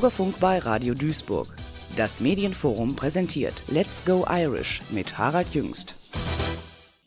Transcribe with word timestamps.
Bürgerfunk 0.00 0.38
bei 0.38 0.60
Radio 0.60 0.94
Duisburg. 0.94 1.48
Das 1.96 2.20
Medienforum 2.20 2.94
präsentiert 2.94 3.64
Let's 3.66 4.04
Go 4.04 4.24
Irish 4.30 4.80
mit 4.90 5.18
Harald 5.18 5.52
Jüngst. 5.52 5.96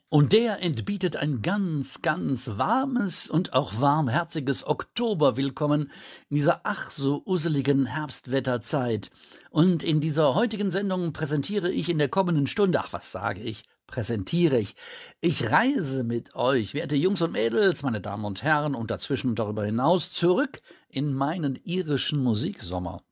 Und 0.10 0.33
der 0.33 0.62
entbietet 0.62 1.16
ein 1.16 1.42
ganz, 1.42 2.01
ganz 2.01 2.51
warmes 2.58 3.30
und 3.30 3.54
auch 3.54 3.80
warmherziges 3.80 4.67
Oktoberwillkommen 4.67 5.90
in 6.30 6.35
dieser 6.35 6.66
ach 6.66 6.92
so 6.92 7.24
useligen 7.25 7.85
Herbstwetterzeit. 7.85 9.10
Und 9.52 9.84
in 9.84 10.02
dieser 10.02 10.36
heutigen 10.36 10.70
Sendung 10.70 11.14
präsentiere 11.14 11.71
ich 11.71 11.88
in 11.88 11.98
der 11.98 12.10
kommenden 12.10 12.46
Stunde, 12.46 12.82
ach 12.82 12.92
was 12.92 13.14
sage 13.14 13.39
ich, 13.39 13.64
präsentiere 13.92 14.58
ich. 14.58 14.76
Ich 15.20 15.52
reise 15.52 16.04
mit 16.04 16.34
euch, 16.36 16.73
werte 16.73 16.96
Jungs 16.96 17.21
und 17.21 17.34
Mädels, 17.34 17.84
meine 17.84 18.02
Damen 18.02 18.26
und 18.26 18.41
Herren, 18.41 18.73
und 18.73 18.90
dazwischen 18.90 19.30
und 19.32 19.40
darüber 19.40 19.66
hinaus 19.66 20.14
zurück 20.14 20.62
in 20.90 21.14
meinen 21.14 21.60
irischen 21.66 22.23
Musiksommer. 22.23 23.04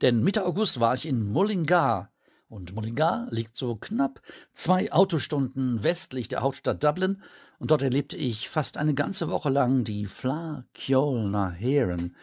Denn 0.00 0.22
Mitte 0.22 0.46
August 0.46 0.78
war 0.78 0.94
ich 0.94 1.06
in 1.06 1.32
Mullingar, 1.32 2.10
und 2.48 2.74
Mullingar 2.74 3.26
liegt 3.30 3.56
so 3.56 3.74
knapp 3.74 4.22
zwei 4.54 4.90
Autostunden 4.92 5.82
westlich 5.82 6.28
der 6.28 6.40
Hauptstadt 6.40 6.82
Dublin, 6.82 7.20
und 7.58 7.72
dort 7.72 7.82
erlebte 7.82 8.16
ich 8.16 8.48
fast 8.48 8.76
eine 8.76 8.94
ganze 8.94 9.28
Woche 9.28 9.50
lang 9.50 9.82
die 9.82 10.06
Fla 10.06 10.64
Ceol 10.72 11.28
na 11.28 11.50
Heron, 11.50 12.14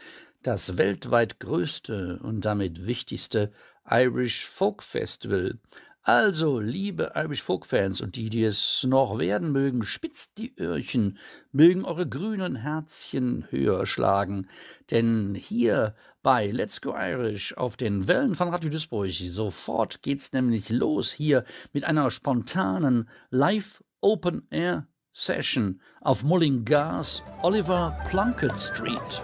das 0.41 0.77
weltweit 0.77 1.41
größte 1.41 2.20
und 2.24 2.46
damit 2.46 2.88
wichtigste 2.88 3.52
Irish 3.90 4.48
Folk 4.48 4.82
Festival. 4.84 5.60
Also, 6.08 6.59
liebe 6.59 7.14
Irish 7.16 7.41
Folk 7.41 7.66
Fans 7.66 8.00
und 8.00 8.16
die, 8.16 8.30
die 8.30 8.44
es 8.44 8.86
noch 8.88 9.18
werden 9.18 9.52
mögen, 9.52 9.84
spitzt 9.84 10.38
die 10.38 10.54
Öhrchen, 10.55 11.18
mögen 11.52 11.84
eure 11.84 12.08
grünen 12.08 12.55
Herzchen 12.55 13.48
höher 13.50 13.88
schlagen, 13.88 14.48
denn 14.91 15.34
hier 15.34 15.96
bei 16.22 16.46
Let's 16.52 16.80
Go 16.82 16.94
Irish 16.96 17.58
auf 17.58 17.76
den 17.76 18.08
Wellen 18.08 18.36
von 18.36 18.49
Radio 18.49 18.70
Duisburg 18.70 19.10
sofort 19.13 20.04
geht's 20.04 20.32
nämlich 20.32 20.70
los 20.70 21.12
hier 21.12 21.43
mit 21.74 21.85
einer 21.85 22.12
spontanen 22.12 23.10
Live 23.32 23.84
Open 23.99 24.46
Air 24.52 24.87
Session 25.12 25.82
auf 26.02 26.24
Mullingars 26.24 27.24
Oliver 27.41 27.98
Plunkett 28.08 28.60
Street. 28.60 29.21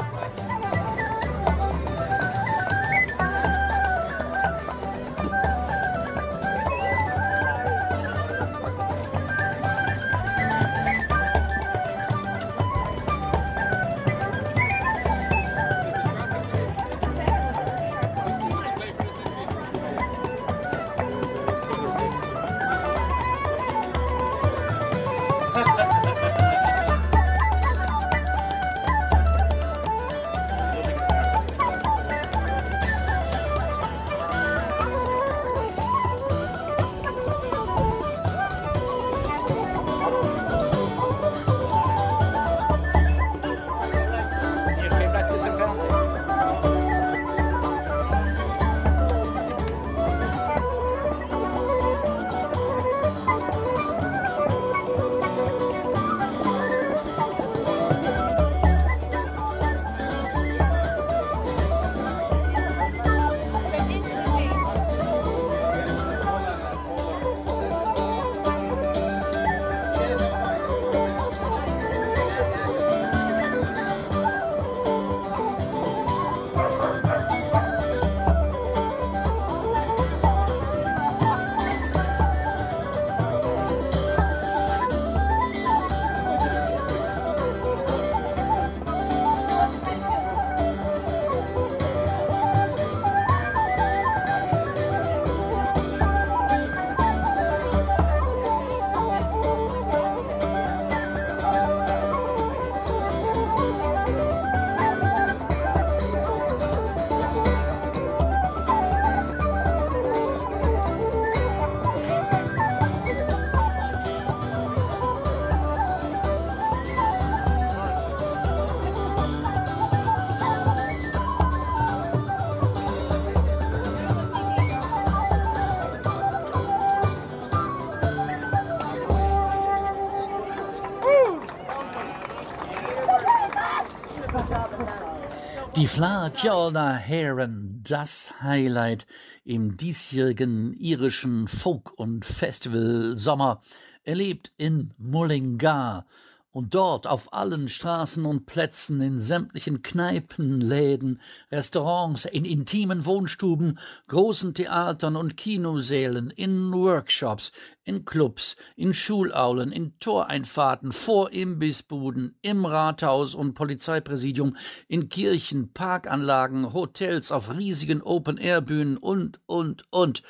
Die 135.75 135.87
Fla 135.87 136.29
Kjolna 136.29 136.95
Heron, 136.95 137.79
das 137.83 138.41
Highlight 138.41 139.05
im 139.45 139.77
diesjährigen 139.77 140.73
irischen 140.73 141.47
Folk- 141.47 141.97
und 141.97 142.25
Festival-Sommer, 142.25 143.61
erlebt 144.03 144.51
in 144.57 144.93
Mullingar 144.97 146.05
und 146.51 146.75
dort 146.75 147.07
auf 147.07 147.33
allen 147.33 147.69
Straßen 147.69 148.25
und 148.25 148.45
Plätzen, 148.45 149.01
in 149.01 149.19
sämtlichen 149.19 149.81
Kneipen, 149.81 150.59
Läden, 150.59 151.21
Restaurants, 151.51 152.25
in 152.25 152.43
intimen 152.43 153.05
Wohnstuben, 153.05 153.79
großen 154.07 154.53
Theatern 154.53 155.15
und 155.15 155.37
Kinosälen, 155.37 156.29
in 156.29 156.73
Workshops, 156.73 157.53
in 157.85 158.03
Clubs, 158.03 158.57
in 158.75 158.93
Schulaulen, 158.93 159.71
in 159.71 159.97
Toreinfahrten, 159.99 160.91
vor 160.91 161.31
Imbissbuden, 161.31 162.35
im 162.41 162.65
Rathaus 162.65 163.33
und 163.33 163.53
Polizeipräsidium, 163.53 164.57
in 164.89 165.07
Kirchen, 165.07 165.71
Parkanlagen, 165.71 166.73
Hotels, 166.73 167.31
auf 167.31 167.49
riesigen 167.49 168.01
Open-Air-Bühnen 168.01 168.97
und, 168.97 169.39
und, 169.45 169.85
und. 169.89 170.21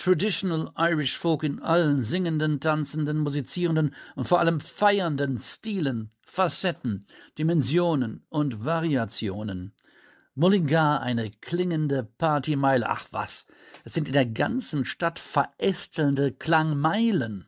Traditional 0.00 0.72
Irish 0.78 1.18
Folk 1.18 1.42
in 1.42 1.60
allen 1.60 2.02
singenden, 2.02 2.58
tanzenden, 2.58 3.18
musizierenden 3.18 3.94
und 4.16 4.26
vor 4.26 4.40
allem 4.40 4.58
feiernden 4.58 5.38
Stilen, 5.38 6.10
Facetten, 6.22 7.04
Dimensionen 7.36 8.24
und 8.30 8.64
Variationen. 8.64 9.74
Mullingar 10.34 11.02
eine 11.02 11.30
klingende 11.30 12.02
Partymeile. 12.02 12.88
Ach 12.88 13.08
was, 13.10 13.46
es 13.84 13.92
sind 13.92 14.06
in 14.06 14.14
der 14.14 14.24
ganzen 14.24 14.86
Stadt 14.86 15.18
verästelnde 15.18 16.32
Klangmeilen. 16.32 17.46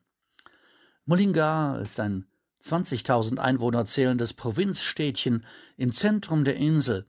Mullingar 1.07 1.81
ist 1.81 2.01
ein 2.01 2.27
20.000 2.63 3.39
Einwohner 3.39 3.87
zählendes 3.87 4.35
Provinzstädtchen 4.35 5.47
im 5.79 5.95
Zentrum 5.95 6.45
der 6.45 6.57
Insel 6.57 7.07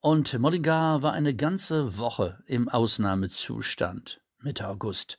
und 0.00 0.38
Mullingar 0.38 1.02
war 1.02 1.12
eine 1.12 1.34
ganze 1.34 1.98
Woche 1.98 2.42
im 2.46 2.70
Ausnahmezustand. 2.70 4.22
Mitte 4.46 4.68
August. 4.68 5.18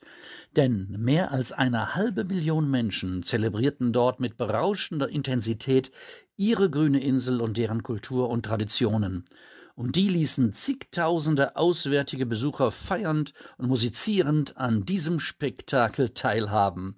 Denn 0.56 0.88
mehr 0.88 1.30
als 1.30 1.52
eine 1.52 1.94
halbe 1.94 2.24
Million 2.24 2.70
Menschen 2.70 3.22
zelebrierten 3.22 3.92
dort 3.92 4.20
mit 4.20 4.38
berauschender 4.38 5.10
Intensität 5.10 5.92
ihre 6.36 6.70
grüne 6.70 7.00
Insel 7.00 7.42
und 7.42 7.58
deren 7.58 7.82
Kultur 7.82 8.30
und 8.30 8.46
Traditionen. 8.46 9.26
Und 9.74 9.96
die 9.96 10.08
ließen 10.08 10.54
zigtausende 10.54 11.56
auswärtige 11.56 12.24
Besucher 12.24 12.72
feiernd 12.72 13.34
und 13.58 13.68
musizierend 13.68 14.56
an 14.56 14.86
diesem 14.86 15.20
Spektakel 15.20 16.08
teilhaben. 16.08 16.96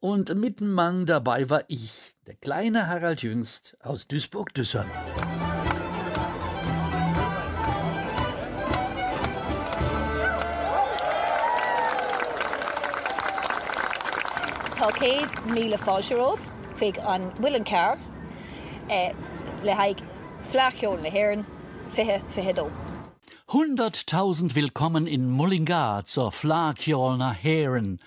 Und 0.00 0.34
mittenmang 0.34 1.04
dabei 1.04 1.50
war 1.50 1.64
ich, 1.68 2.16
der 2.26 2.36
kleine 2.36 2.86
Harald 2.86 3.22
Jüngst 3.22 3.76
aus 3.80 4.08
Duisburg-Düssern. 4.08 4.90
Folcé 14.78 15.26
míle 15.50 15.76
fáilserós 15.76 16.52
chuig 16.78 16.98
an 17.02 17.32
Willan 17.42 17.64
Car 17.64 17.98
eh, 18.88 19.10
le 19.64 19.74
haig 19.74 19.98
Flachol 20.52 21.00
le 21.02 21.10
Herren 21.10 21.44
fihe 21.90 22.20
fihedó. 22.30 22.70
100.000 23.48 24.54
Willkommen 24.54 25.08
in 25.08 25.30
Mullingar 25.30 26.04
zur 26.04 26.30
Flakjolner 26.30 27.32
Heeren. 27.32 27.98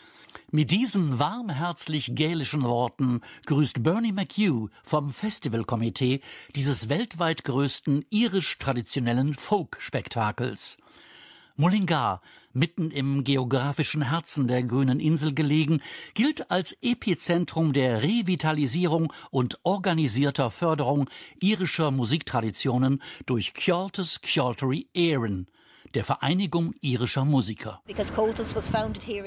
Mit 0.49 0.71
diesen 0.71 1.19
warmherzlich 1.19 2.15
gälischen 2.15 2.63
Worten 2.63 3.19
grüßt 3.47 3.83
Bernie 3.83 4.13
McHugh 4.13 4.69
vom 4.81 5.11
Festivalkomitee 5.11 6.21
dieses 6.55 6.87
weltweit 6.87 7.43
größten 7.43 8.05
irisch-traditionellen 8.09 9.33
Folk-Spektakels. 9.33 10.77
Mullingar, 11.55 12.21
mitten 12.53 12.91
im 12.91 13.23
geografischen 13.23 14.09
Herzen 14.09 14.47
der 14.47 14.63
grünen 14.63 14.99
Insel 14.99 15.33
gelegen, 15.33 15.81
gilt 16.13 16.51
als 16.51 16.75
Epizentrum 16.81 17.73
der 17.73 18.03
Revitalisierung 18.03 19.11
und 19.29 19.59
organisierter 19.63 20.51
Förderung 20.51 21.09
irischer 21.39 21.91
Musiktraditionen 21.91 23.01
durch 23.25 23.53
Kjoltes 23.53 24.21
Kjoltery 24.21 24.87
Éireann, 24.95 25.45
der 25.93 26.03
Vereinigung 26.03 26.73
irischer 26.81 27.25
Musiker. 27.25 27.81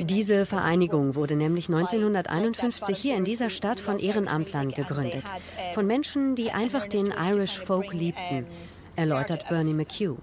Diese 0.01 0.47
Vereinigung 0.47 1.15
wurde 1.15 1.37
nämlich 1.37 1.69
1951 1.69 2.97
hier 2.99 3.17
in 3.17 3.25
dieser 3.25 3.51
Stadt 3.51 3.81
von 3.81 3.99
Ehrenamtlern 3.99 4.71
gegründet. 4.71 5.25
Von 5.75 5.87
Menschen, 5.87 6.37
die 6.37 6.51
einfach 6.51 6.87
den 6.87 7.13
Irish 7.13 7.59
Folk 7.59 7.93
liebten 7.93 8.47
erläutert 8.97 9.49
Bernie 9.49 9.75
McHugh. 9.75 10.17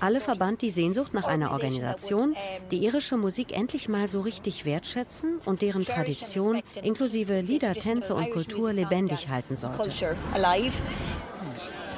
Alle 0.00 0.20
verband 0.20 0.62
die 0.62 0.70
Sehnsucht 0.70 1.14
nach 1.14 1.24
einer 1.24 1.52
Organisation, 1.52 2.34
die 2.70 2.84
irische 2.84 3.16
Musik 3.16 3.56
endlich 3.56 3.88
mal 3.88 4.08
so 4.08 4.20
richtig 4.20 4.64
wertschätzen 4.64 5.38
und 5.44 5.62
deren 5.62 5.84
Tradition 5.84 6.62
inklusive 6.82 7.40
Lieder, 7.40 7.74
Tänze 7.74 8.14
und 8.14 8.30
Kultur 8.30 8.72
lebendig 8.72 9.28
halten 9.28 9.56
sollte. 9.56 9.90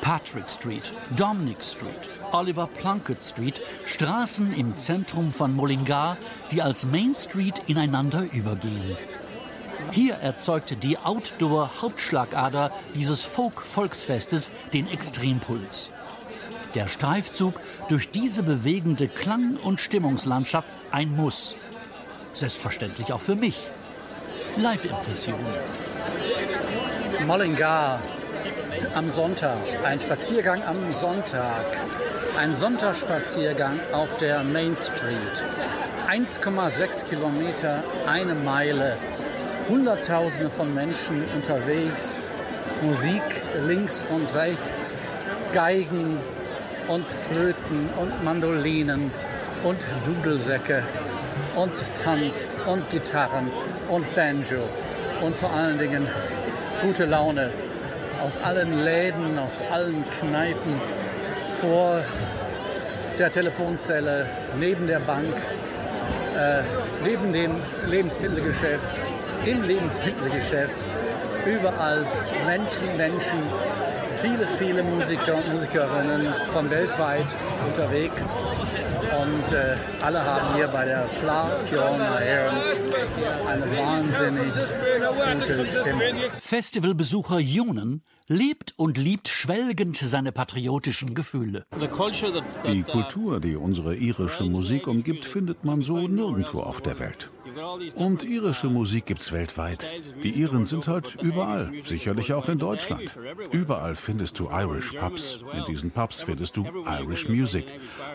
Patrick 0.04 0.50
Street, 0.50 0.92
Dominic 1.16 1.64
Street, 1.64 2.10
Oliver 2.32 2.66
Plunkett 2.66 3.24
Street, 3.24 3.62
Straßen 3.86 4.54
im 4.54 4.76
Zentrum 4.76 5.32
von 5.32 5.56
Mullingar, 5.56 6.18
die 6.52 6.60
als 6.60 6.84
Main 6.84 7.14
Street 7.16 7.62
ineinander 7.68 8.26
übergehen. 8.34 8.98
Hier 9.92 10.14
erzeugte 10.14 10.76
die 10.76 10.98
Outdoor-Hauptschlagader 10.98 12.72
dieses 12.94 13.22
Folk-Volksfestes 13.22 14.50
den 14.72 14.88
Extrempuls. 14.88 15.88
Der 16.74 16.88
Streifzug 16.88 17.60
durch 17.88 18.10
diese 18.10 18.42
bewegende 18.42 19.06
Klang- 19.08 19.56
und 19.56 19.80
Stimmungslandschaft 19.80 20.68
ein 20.90 21.14
Muss. 21.14 21.54
Selbstverständlich 22.32 23.12
auch 23.12 23.20
für 23.20 23.36
mich. 23.36 23.58
Live-Impressionen. 24.56 25.46
Mollingar 27.26 28.00
am 28.94 29.08
Sonntag, 29.08 29.58
ein 29.84 30.00
Spaziergang 30.00 30.62
am 30.64 30.90
Sonntag, 30.90 31.64
ein 32.36 32.54
Sonntagsspaziergang 32.54 33.78
auf 33.92 34.16
der 34.18 34.42
Main 34.42 34.76
Street. 34.76 35.44
1,6 36.08 37.06
Kilometer, 37.08 37.82
eine 38.06 38.34
Meile, 38.34 38.98
Hunderttausende 39.68 40.50
von 40.50 40.74
Menschen 40.74 41.24
unterwegs, 41.34 42.20
Musik 42.82 43.22
links 43.66 44.04
und 44.10 44.34
rechts, 44.34 44.94
Geigen 45.52 46.18
und 46.88 47.10
Flöten 47.10 47.88
und 47.98 48.24
Mandolinen 48.24 49.10
und 49.62 49.86
Dudelsäcke 50.04 50.82
und 51.56 51.72
Tanz 51.96 52.56
und 52.66 52.88
Gitarren 52.90 53.50
und 53.88 54.14
Banjo 54.14 54.68
und 55.22 55.34
vor 55.34 55.50
allen 55.52 55.78
Dingen 55.78 56.06
gute 56.82 57.06
Laune 57.06 57.50
aus 58.22 58.36
allen 58.38 58.84
Läden, 58.84 59.38
aus 59.38 59.62
allen 59.70 60.04
Kneipen, 60.18 60.80
vor 61.60 62.02
der 63.18 63.30
Telefonzelle, 63.30 64.26
neben 64.58 64.86
der 64.86 65.00
Bank, 65.00 65.34
äh, 66.36 66.62
neben 67.04 67.32
dem 67.32 67.52
Lebensmittelgeschäft, 67.86 69.00
im 69.46 69.62
Lebensmittelgeschäft, 69.62 70.78
überall 71.46 72.06
Menschen, 72.46 72.96
Menschen, 72.96 73.38
viele, 74.20 74.46
viele 74.58 74.82
Musiker 74.82 75.36
und 75.36 75.52
Musikerinnen 75.52 76.26
von 76.52 76.70
weltweit 76.70 77.26
unterwegs. 77.66 78.42
Und 78.42 79.52
äh, 79.52 79.76
alle 80.02 80.24
haben 80.24 80.54
hier 80.56 80.68
bei 80.68 80.84
der 80.86 81.06
Fla 81.08 81.50
Fiona 81.68 82.18
Heron 82.18 82.54
eine 83.46 83.76
wahnsinnig 83.76 84.52
gute 85.34 85.66
Stimmung. 85.66 86.30
Festivalbesucher 86.40 87.38
Jonen 87.38 88.02
lebt 88.26 88.72
und 88.78 88.96
liebt 88.96 89.28
schwelgend 89.28 89.98
seine 89.98 90.32
patriotischen 90.32 91.14
Gefühle. 91.14 91.66
Die 92.66 92.82
Kultur, 92.82 93.40
die 93.40 93.56
unsere 93.56 93.94
irische 93.94 94.44
Musik 94.44 94.86
umgibt, 94.86 95.26
findet 95.26 95.64
man 95.64 95.82
so 95.82 96.08
nirgendwo 96.08 96.60
auf 96.60 96.80
der 96.80 96.98
Welt. 96.98 97.30
Und 97.94 98.24
irische 98.24 98.68
Musik 98.68 99.06
gibt's 99.06 99.32
weltweit. 99.32 99.90
Die 100.22 100.30
Iren 100.30 100.66
sind 100.66 100.88
halt 100.88 101.16
überall, 101.20 101.72
sicherlich 101.84 102.32
auch 102.32 102.48
in 102.48 102.58
Deutschland. 102.58 103.16
Überall 103.50 103.94
findest 103.94 104.38
du 104.38 104.48
Irish 104.50 104.92
Pubs. 104.92 105.40
In 105.52 105.64
diesen 105.64 105.90
Pubs 105.90 106.22
findest 106.22 106.56
du 106.56 106.66
Irish 106.86 107.28
Music. 107.28 107.66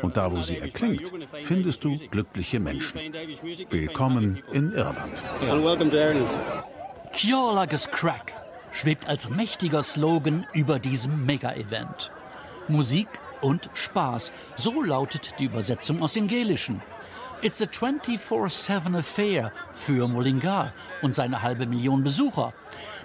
Und 0.01 0.17
da, 0.17 0.31
wo 0.31 0.41
sie 0.41 0.57
erklingt, 0.57 1.11
findest 1.41 1.83
du 1.83 1.97
glückliche 2.09 2.59
Menschen. 2.59 2.99
Willkommen 3.69 4.41
in 4.51 4.73
Irland. 4.73 5.23
Kjorlages 7.13 7.89
Crack 7.91 8.35
schwebt 8.71 9.07
als 9.07 9.29
mächtiger 9.29 9.83
Slogan 9.83 10.45
über 10.53 10.79
diesem 10.79 11.25
Mega-Event. 11.25 12.11
Musik 12.67 13.07
und 13.41 13.69
Spaß, 13.73 14.31
so 14.55 14.83
lautet 14.83 15.33
die 15.39 15.45
Übersetzung 15.45 16.01
aus 16.01 16.13
dem 16.13 16.27
Gälischen. 16.27 16.81
It's 17.41 17.61
a 17.61 17.67
24-7 17.67 18.97
Affair 18.97 19.53
für 19.73 20.09
Mullingar 20.09 20.73
und 21.01 21.15
seine 21.15 21.41
halbe 21.41 21.67
Million 21.67 22.03
Besucher. 22.03 22.51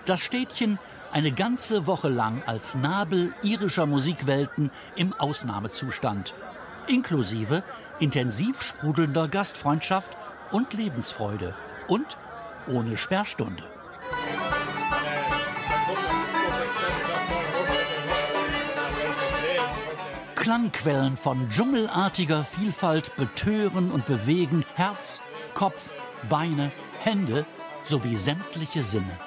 Das 0.07 0.19
Städtchen 0.23 0.81
eine 1.13 1.31
ganze 1.31 1.87
Woche 1.87 2.09
lang 2.09 2.43
als 2.45 2.75
Nabel 2.75 3.33
irischer 3.45 3.87
Musikwelten 3.87 4.73
im 4.97 5.13
Ausnahmezustand. 5.13 6.35
Inklusive 6.89 7.63
intensiv 8.01 8.61
sprudelnder 8.61 9.29
Gastfreundschaft 9.29 10.11
und 10.51 10.75
Lebensfreude. 10.75 11.55
Und 11.87 12.17
ohne 12.67 12.97
Sperrstunde. 12.97 13.63
Klangquellen 20.45 21.17
von 21.17 21.49
dschungelartiger 21.49 22.45
Vielfalt 22.45 23.17
betören 23.17 23.91
und 23.91 24.05
bewegen 24.05 24.63
Herz, 24.75 25.23
Kopf, 25.55 25.91
Beine, 26.29 26.71
Hände 27.03 27.47
sowie 27.87 28.15
sämtliche 28.15 28.83
Sinne. 28.83 29.19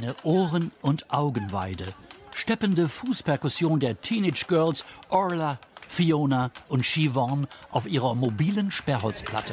Eine 0.00 0.16
Ohren- 0.22 0.72
und 0.80 1.12
Augenweide. 1.12 1.92
Steppende 2.34 2.88
Fußperkussion 2.88 3.80
der 3.80 4.00
Teenage 4.00 4.46
Girls 4.48 4.82
Orla, 5.10 5.58
Fiona 5.88 6.52
und 6.68 6.86
Siobhan 6.86 7.46
auf 7.70 7.86
ihrer 7.86 8.14
mobilen 8.14 8.70
Sperrholzplatte. 8.70 9.52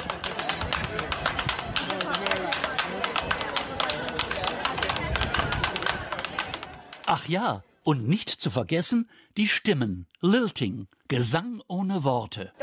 Ach 7.06 7.28
ja, 7.28 7.62
und 7.84 8.08
nicht 8.08 8.30
zu 8.30 8.50
vergessen 8.50 9.10
die 9.36 9.50
Stimmen, 9.50 10.08
Lilting, 10.22 10.88
Gesang 11.10 11.62
ohne 11.68 12.06
Worte. 12.06 12.54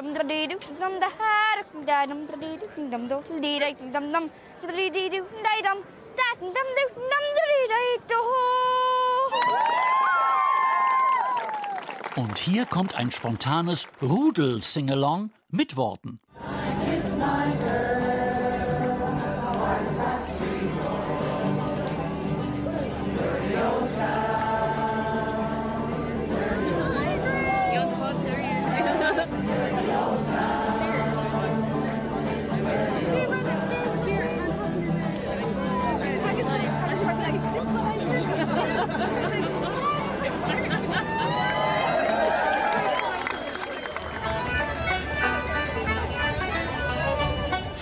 Und 12.16 12.38
hier 12.38 12.66
kommt 12.66 12.94
ein 12.94 13.10
spontanes 13.10 13.86
Rudel-Singalong 14.00 15.30
mit 15.50 15.76
Worten. 15.76 16.20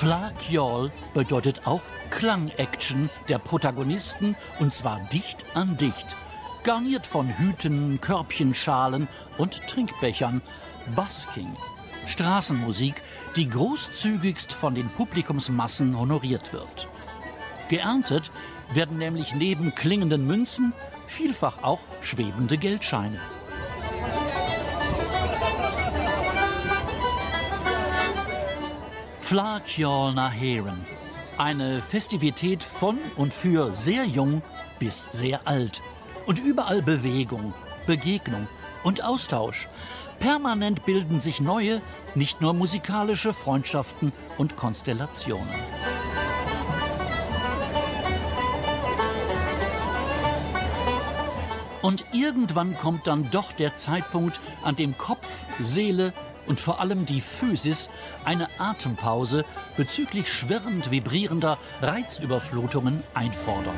Flakiol 0.03 0.91
bedeutet 1.15 1.65
auch 1.65 1.81
Klang-Action 2.11 3.09
der 3.29 3.39
Protagonisten 3.39 4.35
und 4.59 4.75
zwar 4.75 4.99
dicht 5.13 5.47
an 5.55 5.77
dicht. 5.77 6.17
Garniert 6.65 7.07
von 7.07 7.29
Hüten, 7.29 8.01
Körbchenschalen 8.01 9.07
und 9.39 9.65
Trinkbechern. 9.69 10.43
Busking. 10.97 11.55
Straßenmusik, 12.09 13.01
die 13.37 13.49
großzügigst 13.49 14.53
von 14.53 14.75
den 14.75 14.89
Publikumsmassen 14.89 15.97
honoriert 15.97 16.53
wird. 16.53 16.89
Geerntet 17.69 18.33
werden 18.75 18.99
nämlich 18.99 19.37
neben 19.37 19.73
klingenden 19.73 20.27
Münzen 20.27 20.73
vielfach 21.07 21.63
auch 21.63 21.79
schwebende 22.01 22.59
Geldscheine. 22.59 23.21
Flakjol 29.33 30.13
Naheren. 30.13 30.85
Eine 31.39 31.81
Festivität 31.81 32.63
von 32.63 32.99
und 33.17 33.33
für 33.33 33.75
sehr 33.75 34.05
jung 34.05 34.43
bis 34.79 35.09
sehr 35.11 35.49
alt. 35.49 35.81
Und 36.27 36.39
überall 36.39 36.83
Bewegung, 36.83 37.55
Begegnung 37.87 38.47
und 38.85 39.03
Austausch. 39.03 39.71
Permanent 40.19 40.85
bilden 40.85 41.19
sich 41.19 41.41
neue, 41.41 41.81
nicht 42.15 42.43
nur 42.43 42.53
musikalische 42.53 43.33
Freundschaften 43.33 44.13
und 44.37 44.59
Konstellationen. 44.59 45.49
Und 51.81 52.05
irgendwann 52.13 52.77
kommt 52.77 53.07
dann 53.07 53.31
doch 53.31 53.53
der 53.53 53.77
Zeitpunkt, 53.77 54.43
an 54.63 54.77
dem 54.77 54.99
Kopf, 54.99 55.47
Seele 55.59 56.13
und 56.47 56.61
vor 56.61 56.81
allem 56.81 57.07
die 57.07 57.21
Physis 57.21 57.89
eine 58.25 58.49
Atempause 58.59 59.45
bezüglich 59.77 60.33
schwirrend 60.33 60.91
vibrierender 60.91 61.59
Reizüberflutungen 61.81 63.03
einfordern. 63.15 63.77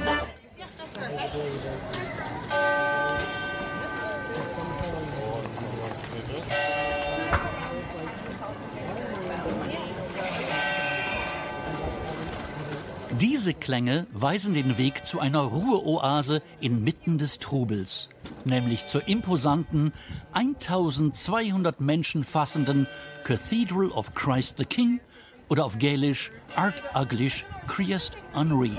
Diese 13.25 13.55
Klänge 13.55 14.07
weisen 14.13 14.53
den 14.53 14.77
Weg 14.77 15.07
zu 15.07 15.19
einer 15.19 15.41
Ruheoase 15.41 16.43
inmitten 16.61 17.17
des 17.17 17.39
Trubels, 17.39 18.11
nämlich 18.45 18.87
zur 18.87 19.09
imposanten, 19.09 19.95
1200 20.35 21.81
Menschen 21.81 22.23
fassenden 22.23 22.87
Cathedral 23.25 23.89
of 23.93 24.15
Christ 24.15 24.57
the 24.59 24.67
King 24.67 25.01
oder 25.49 25.65
auf 25.65 25.79
Gälisch 25.79 26.33
Art 26.55 26.83
Uglish 26.95 27.47
Christ 27.67 28.13
Henri. 28.35 28.73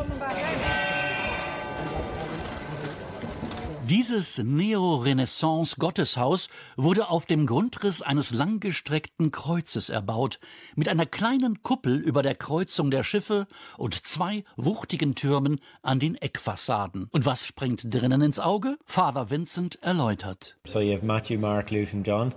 Dieses 3.88 4.40
Neo-Renaissance-Gotteshaus 4.40 6.50
wurde 6.76 7.08
auf 7.08 7.28
dem 7.28 7.46
Grundriss 7.46 8.02
eines 8.02 8.34
langgestreckten 8.34 9.32
Kreuzes 9.32 9.90
erbaut, 9.90 10.40
mit 10.76 10.90
einer 10.90 11.06
kleinen 11.06 11.62
Kuppel 11.62 11.98
über 11.98 12.24
der 12.24 12.34
Kreuzung 12.34 12.90
der 12.90 13.04
Schiffe 13.04 13.46
und 13.78 14.08
zwei 14.08 14.44
wuchtigen 14.58 15.14
Türmen 15.14 15.60
an 15.84 16.00
den 16.00 16.16
Eckfassaden. 16.16 17.10
Und 17.12 17.28
was 17.28 17.46
springt 17.46 17.94
drinnen 17.94 18.22
ins 18.22 18.40
Auge? 18.40 18.80
Father 18.88 19.30
Vincent 19.30 19.78
erläutert. 19.84 20.58
So 20.66 20.80
you 20.80 20.96
have 20.96 21.06
Matthew, 21.06 21.38
Mark, 21.38 21.70
Luke 21.70 21.92
and 21.94 22.08
John. 22.08 22.34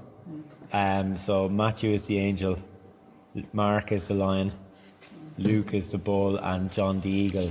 Um, 0.74 1.16
so 1.16 1.48
Matthew 1.48 1.94
is 1.94 2.04
the 2.04 2.18
angel, 2.18 2.58
Mark 3.52 3.90
is 3.90 4.08
the 4.08 4.14
lion, 4.14 4.52
Luke 5.38 5.74
is 5.74 5.90
the 5.90 5.96
bull 5.96 6.38
and 6.38 6.70
John 6.70 7.00
the 7.00 7.08
eagle. 7.08 7.50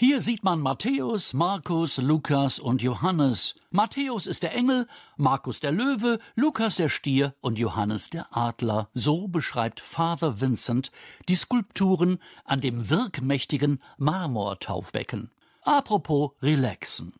Hier 0.00 0.20
sieht 0.20 0.44
man 0.44 0.60
Matthäus, 0.60 1.34
Markus, 1.34 1.96
Lukas 1.96 2.60
und 2.60 2.82
Johannes. 2.82 3.56
Matthäus 3.72 4.28
ist 4.28 4.44
der 4.44 4.54
Engel, 4.54 4.86
Markus 5.16 5.58
der 5.58 5.72
Löwe, 5.72 6.20
Lukas 6.36 6.76
der 6.76 6.88
Stier 6.88 7.34
und 7.40 7.58
Johannes 7.58 8.08
der 8.08 8.28
Adler. 8.30 8.90
So 8.94 9.26
beschreibt 9.26 9.80
Father 9.80 10.40
Vincent 10.40 10.92
die 11.28 11.34
Skulpturen 11.34 12.20
an 12.44 12.60
dem 12.60 12.90
wirkmächtigen 12.90 13.82
Marmortaufbecken. 13.96 15.32
Apropos 15.62 16.30
relaxen. 16.42 17.14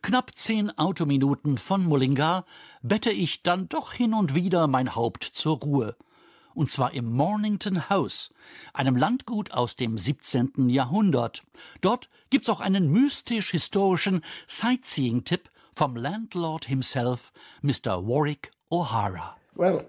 Knapp 0.00 0.30
zehn 0.36 0.70
Autominuten 0.78 1.58
von 1.58 1.84
Mullingar 1.84 2.44
bette 2.82 3.10
ich 3.10 3.42
dann 3.42 3.68
doch 3.68 3.92
hin 3.92 4.14
und 4.14 4.36
wieder 4.36 4.68
mein 4.68 4.94
Haupt 4.94 5.24
zur 5.24 5.58
Ruhe 5.58 5.96
und 6.54 6.70
zwar 6.70 6.94
im 6.94 7.10
Mornington 7.12 7.88
House, 7.90 8.30
einem 8.72 8.96
Landgut 8.96 9.52
aus 9.52 9.76
dem 9.76 9.98
17. 9.98 10.68
Jahrhundert. 10.68 11.42
Dort 11.80 12.08
gibt's 12.30 12.48
auch 12.48 12.60
einen 12.60 12.90
mystisch-historischen 12.90 14.22
Sightseeing-Tipp 14.46 15.50
vom 15.74 15.96
Landlord 15.96 16.66
himself, 16.66 17.32
Mr. 17.62 18.06
Warwick 18.06 18.50
O'Hara. 18.70 19.41
Well, 19.54 19.84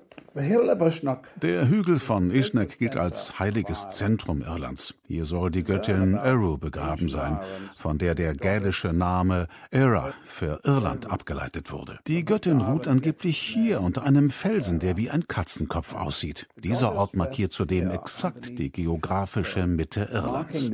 der 1.42 1.70
Hügel 1.70 2.00
von 2.00 2.32
Ishnek 2.32 2.80
gilt 2.80 2.98
als 2.98 3.38
heiliges 3.40 3.90
Zentrum 3.90 4.42
Irlands. 4.42 4.96
Hier 5.08 5.26
soll 5.26 5.52
die 5.52 5.64
Göttin 5.64 6.16
Eru 6.16 6.58
begraben 6.58 7.08
sein, 7.08 7.40
von 7.78 8.00
der 8.00 8.16
der 8.16 8.34
gälische 8.34 8.94
Name 8.94 9.48
Era 9.70 10.14
für 10.24 10.60
Irland 10.64 11.08
abgeleitet 11.08 11.72
wurde. 11.72 12.00
Die 12.08 12.26
Göttin 12.26 12.62
ruht 12.62 12.88
angeblich 12.88 13.38
hier 13.38 13.82
unter 13.82 14.02
einem 14.04 14.32
Felsen, 14.32 14.80
der 14.80 14.98
wie 14.98 15.12
ein 15.12 15.28
Katzenkopf 15.28 15.94
aussieht. 15.94 16.48
Dieser 16.58 16.96
Ort 16.96 17.16
markiert 17.16 17.54
zudem 17.54 17.92
exakt 17.92 18.58
die 18.58 18.72
geografische 18.72 19.68
Mitte 19.68 20.10
Irlands. 20.12 20.68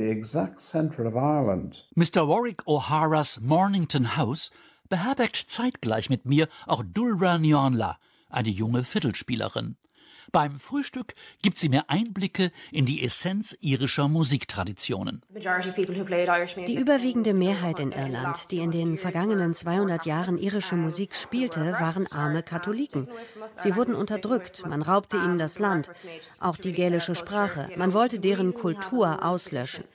Mr. 1.96 2.30
Warwick 2.30 2.62
O'Haras 2.64 3.42
Mornington 3.42 4.16
House 4.16 4.52
beherbergt 4.88 5.36
zeitgleich 5.36 6.10
mit 6.10 6.26
mir 6.26 6.48
auch 6.66 6.84
Dulra 6.86 7.38
Nionla, 7.38 7.98
eine 8.30 8.50
junge 8.50 8.84
Viertelspielerin. 8.84 9.76
Beim 10.32 10.60
Frühstück 10.60 11.16
gibt 11.42 11.58
sie 11.58 11.70
mir 11.70 11.90
Einblicke 11.90 12.52
in 12.72 12.86
die 12.86 13.04
Essenz 13.04 13.58
irischer 13.62 14.08
Musiktraditionen. 14.08 15.22
Die 15.32 16.76
überwiegende 16.76 17.34
Mehrheit 17.34 17.80
in 17.80 17.92
Irland, 17.92 18.52
die 18.52 18.60
in 18.60 18.72
den 18.72 18.98
vergangenen 18.98 19.54
200 19.54 20.06
Jahren 20.06 20.38
irische 20.38 20.76
Musik 20.76 21.16
spielte, 21.16 21.74
waren 21.80 22.12
arme 22.12 22.44
Katholiken. 22.44 23.08
Sie 23.58 23.76
wurden 23.76 23.96
unterdrückt, 23.96 24.64
man 24.68 24.82
raubte 24.82 25.18
ihnen 25.18 25.40
das 25.40 25.58
Land, 25.58 25.90
auch 26.40 26.58
die 26.58 26.74
gälische 26.74 27.16
Sprache, 27.16 27.70
man 27.76 27.94
wollte 27.94 28.20
deren 28.20 28.54
Kultur 28.54 29.26
auslöschen. 29.26 29.86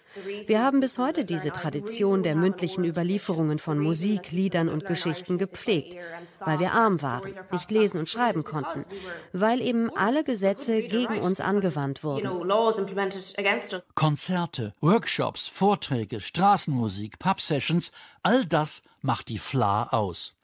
Wir 0.47 0.63
haben 0.63 0.81
bis 0.81 0.99
heute 0.99 1.25
diese 1.25 1.51
Tradition 1.51 2.23
der 2.23 2.37
mündlichen 2.37 2.85
Überlieferungen 2.85 3.59
von 3.59 3.79
Musik, 3.79 4.31
Liedern 4.31 4.69
und 4.69 4.87
Geschichten 4.87 5.39
gepflegt, 5.39 5.97
weil 6.41 6.59
wir 6.61 6.73
arm 6.73 7.03
waren, 7.03 7.33
nicht 7.51 7.71
lesen 7.71 7.99
und 7.99 8.09
schreiben 8.09 8.45
konnten, 8.45 8.85
weil 9.33 9.61
eben 9.61 9.91
alle 9.97 10.25
Gesetze 10.25 10.83
gegen 10.83 11.21
uns 11.21 11.41
angewandt 11.41 12.05
wurden. 12.05 12.29
Konzerte, 13.95 14.75
Workshops, 14.81 15.47
Vorträge, 15.47 16.21
Straßenmusik, 16.21 17.19
Pub-Sessions, 17.19 17.93
all 18.23 18.47
das 18.47 18.83
macht 19.01 19.29
die 19.29 19.39
FLA 19.39 19.89
aus. 19.91 20.35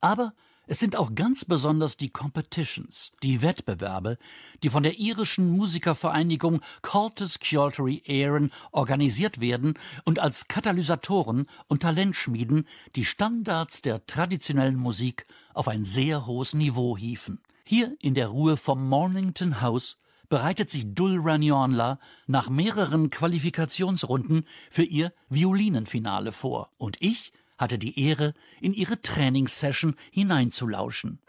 Aber 0.00 0.32
es 0.70 0.78
sind 0.78 0.94
auch 0.94 1.16
ganz 1.16 1.44
besonders 1.44 1.96
die 1.96 2.10
Competitions, 2.10 3.10
die 3.24 3.42
Wettbewerbe, 3.42 4.18
die 4.62 4.68
von 4.68 4.84
der 4.84 5.00
irischen 5.00 5.50
Musikervereinigung 5.50 6.60
Cultus 6.80 7.40
Cioltery 7.42 8.04
Éireann 8.06 8.52
organisiert 8.70 9.40
werden 9.40 9.74
und 10.04 10.20
als 10.20 10.46
Katalysatoren 10.46 11.48
und 11.66 11.82
Talentschmieden 11.82 12.68
die 12.94 13.04
Standards 13.04 13.82
der 13.82 14.06
traditionellen 14.06 14.76
Musik 14.76 15.26
auf 15.54 15.66
ein 15.66 15.84
sehr 15.84 16.26
hohes 16.26 16.54
Niveau 16.54 16.96
hieven. 16.96 17.40
Hier 17.64 17.96
in 18.00 18.14
der 18.14 18.28
Ruhe 18.28 18.56
vom 18.56 18.88
Mornington 18.88 19.60
House 19.60 19.96
bereitet 20.28 20.70
sich 20.70 20.94
Dul 20.94 21.18
Ranionla 21.20 21.98
nach 22.28 22.48
mehreren 22.48 23.10
Qualifikationsrunden 23.10 24.46
für 24.70 24.84
ihr 24.84 25.12
Violinenfinale 25.30 26.30
vor. 26.30 26.70
Und 26.78 26.96
ich 27.00 27.32
hatte 27.60 27.78
die 27.78 28.00
Ehre, 28.02 28.34
in 28.60 28.72
ihre 28.72 29.00
Trainingssession 29.00 29.94
hineinzulauschen. 30.10 31.20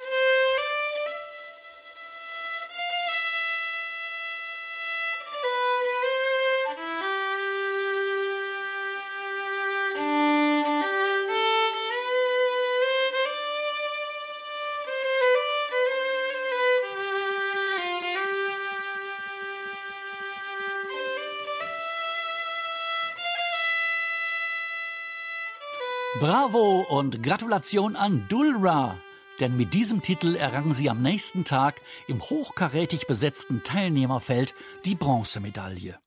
Bravo 26.21 26.85
und 26.87 27.23
Gratulation 27.23 27.95
an 27.95 28.27
Dulra, 28.29 28.95
denn 29.39 29.57
mit 29.57 29.73
diesem 29.73 30.03
Titel 30.03 30.35
errang 30.35 30.71
sie 30.71 30.87
am 30.87 31.01
nächsten 31.01 31.45
Tag 31.45 31.81
im 32.07 32.21
hochkarätig 32.21 33.07
besetzten 33.07 33.63
Teilnehmerfeld 33.63 34.53
die 34.85 34.93
Bronzemedaille. 34.93 35.97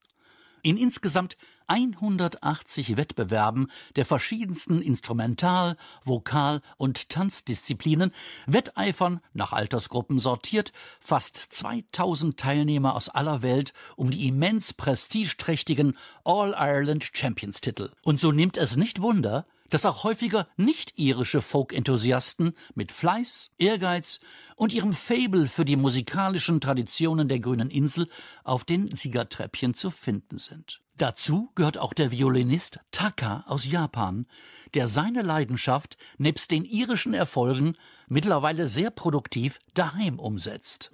In 0.62 0.76
insgesamt 0.76 1.36
180 1.66 2.96
Wettbewerben 2.96 3.72
der 3.96 4.04
verschiedensten 4.04 4.82
Instrumental-, 4.82 5.76
Vokal- 6.04 6.60
und 6.76 7.08
Tanzdisziplinen 7.08 8.12
wetteifern, 8.46 9.20
nach 9.32 9.52
Altersgruppen 9.52 10.20
sortiert, 10.20 10.72
fast 11.00 11.38
2000 11.38 12.38
Teilnehmer 12.38 12.94
aus 12.94 13.08
aller 13.08 13.42
Welt 13.42 13.72
um 13.96 14.12
die 14.12 14.28
immens 14.28 14.74
prestigeträchtigen 14.74 15.98
All-Ireland 16.22 17.10
Champions-Titel. 17.12 17.90
Und 18.02 18.20
so 18.20 18.30
nimmt 18.30 18.56
es 18.56 18.76
nicht 18.76 19.02
Wunder, 19.02 19.44
dass 19.74 19.86
auch 19.86 20.04
häufiger 20.04 20.46
nicht-irische 20.56 21.42
Folk-Enthusiasten 21.42 22.52
mit 22.76 22.92
Fleiß, 22.92 23.50
Ehrgeiz 23.58 24.20
und 24.54 24.72
ihrem 24.72 24.94
Fable 24.94 25.48
für 25.48 25.64
die 25.64 25.74
musikalischen 25.74 26.60
Traditionen 26.60 27.26
der 27.26 27.40
grünen 27.40 27.70
Insel 27.70 28.08
auf 28.44 28.62
den 28.62 28.94
Siegertreppchen 28.94 29.74
zu 29.74 29.90
finden 29.90 30.38
sind. 30.38 30.83
Dazu 30.96 31.50
gehört 31.56 31.76
auch 31.76 31.92
der 31.92 32.12
Violinist 32.12 32.78
Taka 32.92 33.44
aus 33.48 33.64
Japan, 33.66 34.26
der 34.74 34.86
seine 34.86 35.22
Leidenschaft 35.22 35.96
nebst 36.18 36.50
den 36.50 36.64
irischen 36.64 37.14
Erfolgen 37.14 37.74
mittlerweile 38.08 38.68
sehr 38.68 38.90
produktiv 38.90 39.58
daheim 39.74 40.18
umsetzt. 40.18 40.92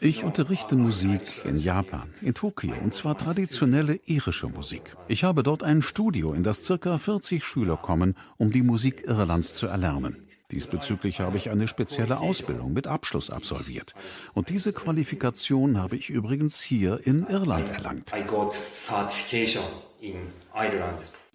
Ich 0.00 0.24
unterrichte 0.24 0.76
Musik 0.76 1.44
in 1.44 1.58
Japan, 1.58 2.14
in 2.20 2.34
Tokio, 2.34 2.74
und 2.82 2.94
zwar 2.94 3.16
traditionelle 3.18 3.96
irische 4.06 4.48
Musik. 4.48 4.96
Ich 5.08 5.24
habe 5.24 5.42
dort 5.42 5.62
ein 5.62 5.82
Studio, 5.82 6.32
in 6.32 6.44
das 6.44 6.64
circa 6.64 6.98
40 6.98 7.44
Schüler 7.44 7.76
kommen, 7.76 8.14
um 8.36 8.52
die 8.52 8.62
Musik 8.62 9.04
Irlands 9.06 9.54
zu 9.54 9.66
erlernen. 9.66 10.25
Diesbezüglich 10.50 11.20
habe 11.20 11.36
ich 11.36 11.50
eine 11.50 11.66
spezielle 11.66 12.18
Ausbildung 12.20 12.72
mit 12.72 12.86
Abschluss 12.86 13.30
absolviert. 13.30 13.94
Und 14.32 14.48
diese 14.48 14.72
Qualifikation 14.72 15.78
habe 15.78 15.96
ich 15.96 16.08
übrigens 16.08 16.60
hier 16.60 17.00
in 17.04 17.26
Irland 17.26 17.68
erlangt. 17.68 18.12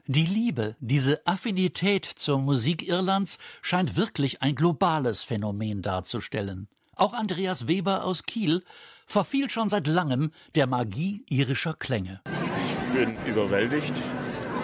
Die 0.07 0.25
Liebe, 0.25 0.75
diese 0.79 1.27
Affinität 1.27 2.05
zur 2.05 2.39
Musik 2.39 2.87
Irlands 2.87 3.37
scheint 3.61 3.95
wirklich 3.97 4.41
ein 4.41 4.55
globales 4.55 5.23
Phänomen 5.23 5.81
darzustellen. 5.81 6.67
Auch 6.95 7.13
Andreas 7.13 7.67
Weber 7.67 8.03
aus 8.03 8.23
Kiel 8.23 8.63
verfiel 9.05 9.49
schon 9.49 9.69
seit 9.69 9.87
langem 9.87 10.31
der 10.55 10.67
Magie 10.67 11.25
irischer 11.29 11.73
Klänge. 11.73 12.21
Ich 12.25 12.93
bin 12.93 13.17
überwältigt 13.25 13.93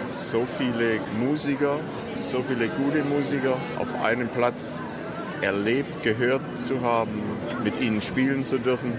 so 0.08 0.46
viele 0.46 1.00
Musiker, 1.18 1.80
so 2.14 2.42
viele 2.42 2.68
gute 2.68 3.04
Musiker 3.04 3.56
auf 3.78 3.94
einem 3.94 4.28
Platz 4.28 4.82
erlebt, 5.42 6.02
gehört 6.02 6.56
zu 6.56 6.80
haben, 6.80 7.22
mit 7.62 7.80
ihnen 7.80 8.00
spielen 8.00 8.44
zu 8.44 8.58
dürfen 8.58 8.92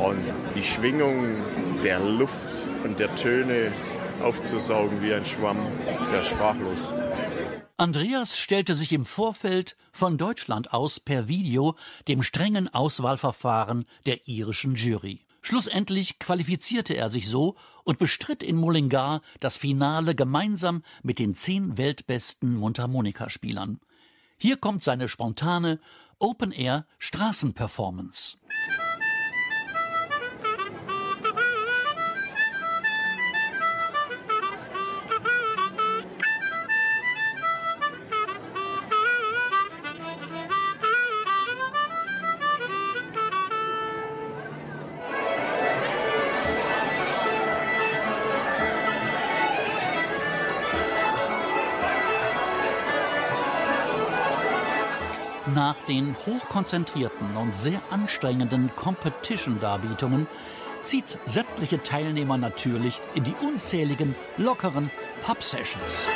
und 0.00 0.22
die 0.54 0.62
Schwingung 0.62 1.36
der 1.82 2.00
Luft 2.00 2.48
und 2.84 2.98
der 2.98 3.14
Töne 3.16 3.72
aufzusaugen 4.22 5.02
wie 5.02 5.12
ein 5.12 5.24
Schwamm, 5.24 5.58
der 6.12 6.22
sprachlos. 6.22 6.94
Andreas 7.76 8.38
stellte 8.38 8.74
sich 8.74 8.92
im 8.92 9.04
Vorfeld 9.04 9.76
von 9.92 10.16
Deutschland 10.16 10.72
aus 10.72 11.00
per 11.00 11.28
Video 11.28 11.74
dem 12.06 12.22
strengen 12.22 12.72
Auswahlverfahren 12.72 13.84
der 14.06 14.28
irischen 14.28 14.76
Jury. 14.76 15.20
Schlussendlich 15.46 16.18
qualifizierte 16.18 16.96
er 16.96 17.10
sich 17.10 17.28
so 17.28 17.56
und 17.84 17.98
bestritt 17.98 18.42
in 18.42 18.56
Mullingar 18.56 19.20
das 19.40 19.58
Finale 19.58 20.14
gemeinsam 20.14 20.82
mit 21.02 21.18
den 21.18 21.34
zehn 21.34 21.76
weltbesten 21.76 22.56
Mundharmonikaspielern. 22.56 23.78
Hier 24.38 24.56
kommt 24.56 24.82
seine 24.82 25.06
spontane 25.06 25.80
Open-Air 26.18 26.86
den 56.54 56.60
hochkonzentrierten 56.60 57.36
und 57.36 57.56
sehr 57.56 57.80
anstrengenden 57.90 58.70
Competition-Darbietungen 58.76 60.26
zieht 60.82 61.18
sämtliche 61.26 61.82
Teilnehmer 61.82 62.38
natürlich 62.38 63.00
in 63.14 63.24
die 63.24 63.34
unzähligen, 63.42 64.14
lockeren 64.36 64.90
Pub-Sessions. 65.24 66.06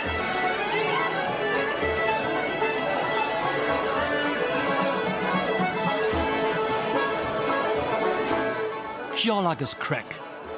Kjolages 9.17 9.79
Crack. 9.81 10.05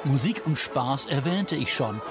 Musik 0.03 0.43
und 0.45 0.59
Spaß 0.59 1.05
erwähnte 1.05 1.55
ich 1.55 1.73
schon. 1.73 2.01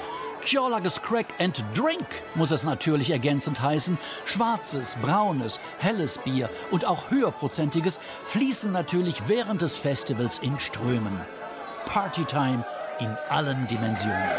Kjolages 0.43 1.01
Crack 1.03 1.27
and 1.39 1.65
Drink 1.75 2.07
muss 2.35 2.51
es 2.51 2.65
natürlich 2.65 3.11
ergänzend 3.11 3.61
heißen. 3.61 3.99
Schwarzes, 4.25 4.97
braunes, 5.03 5.61
helles 5.79 6.19
Bier 6.19 6.49
und 6.71 6.85
auch 6.85 7.11
höherprozentiges 7.11 8.01
fließen 8.25 8.73
natürlich 8.73 9.29
während 9.29 9.63
des 9.63 9.77
Festivals 9.77 10.39
in 10.39 10.59
Strömen. 10.59 11.21
Partytime 11.87 12.65
in 13.01 13.09
allen 13.29 13.67
Dimensionen. 13.69 14.31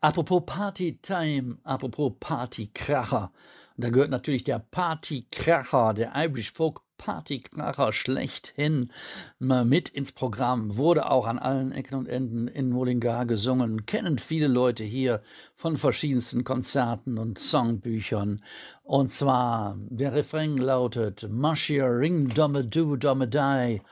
Apropos 0.00 0.42
Partytime, 0.46 1.58
apropos 1.64 2.12
Partykracher. 2.20 3.32
Da 3.76 3.90
gehört 3.90 4.10
natürlich 4.10 4.44
der 4.44 4.58
Partykracher, 4.58 5.94
der 5.94 6.12
Irish 6.14 6.52
Folk 6.52 6.85
Partykracher 6.98 7.92
schlechthin 7.92 8.90
mal 9.38 9.64
mit 9.64 9.88
ins 9.88 10.12
Programm, 10.12 10.76
wurde 10.76 11.10
auch 11.10 11.26
an 11.26 11.38
allen 11.38 11.72
Ecken 11.72 11.96
und 11.96 12.08
Enden 12.08 12.48
in 12.48 12.70
Mullingar 12.70 13.26
gesungen, 13.26 13.86
kennen 13.86 14.18
viele 14.18 14.48
Leute 14.48 14.84
hier 14.84 15.22
von 15.54 15.76
verschiedensten 15.76 16.44
Konzerten 16.44 17.18
und 17.18 17.38
Songbüchern. 17.38 18.42
Und 18.82 19.12
zwar, 19.12 19.76
der 19.78 20.14
Refrain 20.14 20.56
lautet, 20.56 21.28
Mashia 21.30 21.86
ring 21.86 22.28
domme 22.28 22.64
do 22.64 22.96
domme 22.96 23.28
die, 23.28 23.82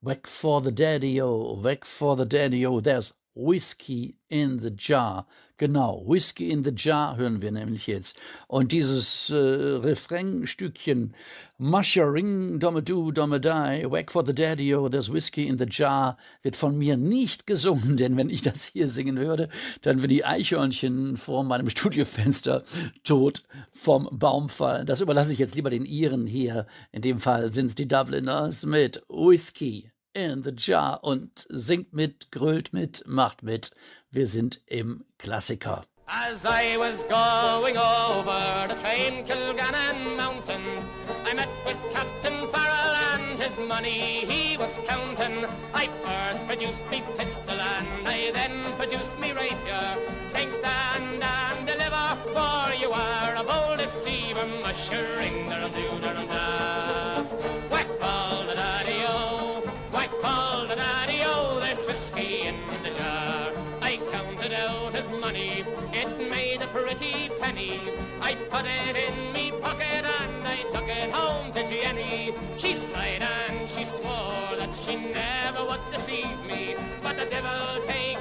whack 0.00 0.28
for 0.28 0.62
the 0.62 0.74
daddy-o, 0.74 1.62
whack 1.62 1.86
for 1.86 2.16
the 2.16 2.26
daddy-o, 2.26 2.80
there's 2.80 3.14
Whiskey 3.36 4.14
in 4.28 4.60
the 4.60 4.70
Jar. 4.70 5.26
Genau, 5.56 6.04
Whiskey 6.06 6.50
in 6.50 6.62
the 6.62 6.72
Jar 6.74 7.16
hören 7.16 7.42
wir 7.42 7.50
nämlich 7.50 7.86
jetzt. 7.86 8.16
Und 8.48 8.70
dieses 8.70 9.30
äh, 9.30 9.34
Refrainstückchen, 9.34 11.14
Masha 11.58 12.04
ring, 12.04 12.60
domme 12.60 12.82
du, 12.82 13.10
domme 13.10 13.42
whack 13.42 14.12
for 14.12 14.24
the 14.24 14.34
daddy, 14.34 14.74
oh, 14.74 14.88
there's 14.88 15.12
Whiskey 15.12 15.48
in 15.48 15.58
the 15.58 15.66
Jar, 15.68 16.16
wird 16.42 16.54
von 16.54 16.78
mir 16.78 16.96
nicht 16.96 17.46
gesungen, 17.46 17.96
denn 17.98 18.16
wenn 18.16 18.30
ich 18.30 18.42
das 18.42 18.64
hier 18.64 18.88
singen 18.88 19.16
würde, 19.16 19.48
dann 19.82 19.98
würden 19.98 20.10
die 20.10 20.24
Eichhörnchen 20.24 21.16
vor 21.16 21.42
meinem 21.42 21.70
Studiofenster 21.74 22.62
tot 23.02 23.42
vom 23.72 24.08
Baum 24.12 24.48
fallen. 24.48 24.86
Das 24.86 25.00
überlasse 25.00 25.32
ich 25.32 25.38
jetzt 25.38 25.54
lieber 25.54 25.70
den 25.70 25.84
Iren 25.84 26.26
hier. 26.26 26.66
In 26.92 27.02
dem 27.02 27.18
Fall 27.18 27.52
sind 27.52 27.66
es 27.66 27.74
die 27.74 27.88
Dubliners 27.88 28.64
mit 28.64 29.02
Whiskey 29.08 29.90
in 30.14 30.42
the 30.44 30.52
Jar 30.52 31.02
und 31.02 31.46
singt 31.50 31.92
mit, 31.92 32.30
grölt 32.30 32.72
mit, 32.72 33.02
macht 33.06 33.42
mit. 33.42 33.70
Wir 34.10 34.26
sind 34.26 34.60
im 34.66 35.04
Klassiker. 35.18 35.84
As 36.06 36.44
I 36.44 36.76
was 36.76 37.02
going 37.04 37.76
over 37.78 38.68
the 38.68 38.74
famed 38.76 39.26
Kilgannon 39.26 40.16
mountains, 40.16 40.90
I 41.24 41.34
met 41.34 41.48
with 41.64 41.78
Captain 41.92 42.46
Farrell 42.48 42.94
and 43.14 43.40
his 43.40 43.58
money 43.58 44.26
he 44.26 44.56
was 44.58 44.78
counting. 44.86 45.46
I 45.72 45.88
first 46.04 46.46
produced 46.46 46.88
me 46.90 47.02
pistol 47.16 47.58
and 47.58 48.06
I 48.06 48.30
then 48.32 48.62
produced 48.76 49.18
me 49.18 49.32
rapier, 49.32 49.96
saying 50.28 50.52
stand 50.52 51.22
and 51.22 51.66
deliver, 51.66 52.16
for 52.34 52.74
you 52.74 52.92
are 52.92 53.36
a 53.36 53.42
bold 53.42 53.78
deceiver, 53.78 54.46
mushering, 54.62 55.48
da-dum-doo, 55.48 56.00
da-dum-da. 56.00 56.93
Pretty 66.74 67.30
penny. 67.40 67.78
I 68.20 68.34
put 68.50 68.64
it 68.66 68.96
in 69.06 69.32
me 69.32 69.52
pocket 69.62 70.04
and 70.18 70.44
I 70.44 70.58
took 70.72 70.88
it 70.88 71.08
home 71.12 71.52
to 71.52 71.62
Jenny. 71.70 72.34
She 72.58 72.74
sighed 72.74 73.22
and 73.22 73.70
she 73.70 73.84
swore 73.84 74.56
that 74.58 74.74
she 74.74 74.96
never 74.96 75.64
would 75.68 75.84
deceive 75.92 76.38
me. 76.44 76.74
But 77.00 77.16
the 77.16 77.26
devil 77.26 77.80
take 77.86 78.13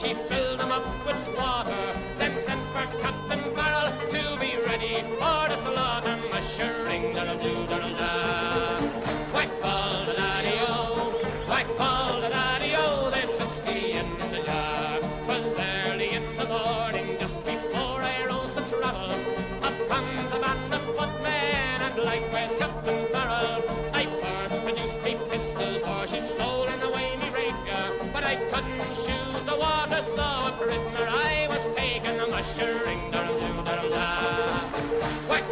She 0.00 0.14
fell 0.14 0.37
prisoner 30.68 31.06
I 31.08 31.46
was 31.48 31.64
taken. 31.74 32.20
A 32.20 32.26
mushering, 32.26 33.02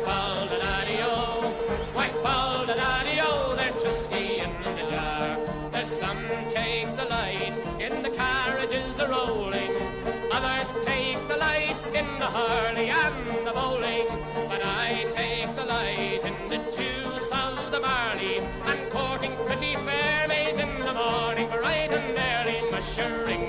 ball, 0.05 0.47
da-da-dee-o. 0.53 1.15
Whack, 1.97 2.15
ball, 2.23 2.67
da-da-dee-o. 2.67 3.55
There's 3.57 3.79
whiskey 3.85 4.41
in 4.45 4.53
the 4.63 4.73
jar. 4.91 5.39
There's 5.73 5.93
some 6.03 6.23
take 6.51 6.91
the 7.01 7.07
light 7.17 7.57
in 7.81 8.03
the 8.03 8.11
carriages 8.11 8.99
a 8.99 9.09
rolling. 9.09 9.73
Others 10.37 10.69
take 10.85 11.21
the 11.29 11.39
light 11.49 11.79
in 12.01 12.09
the 12.23 12.31
hurley 12.37 12.89
and 13.05 13.47
the 13.47 13.53
bowling. 13.59 14.09
But 14.51 14.63
I 14.65 15.07
take 15.21 15.51
the 15.57 15.65
light 15.65 16.23
in 16.31 16.37
the 16.53 16.61
juice 16.77 17.31
of 17.45 17.71
the 17.71 17.81
barley 17.81 18.37
and 18.71 18.81
courting 18.91 19.35
pretty 19.47 19.77
fair 19.87 20.29
maids 20.29 20.59
in 20.59 20.73
the 20.89 20.95
morning, 21.03 21.49
bright 21.49 21.91
and 21.99 22.19
early, 22.31 22.59
mushering 22.71 23.46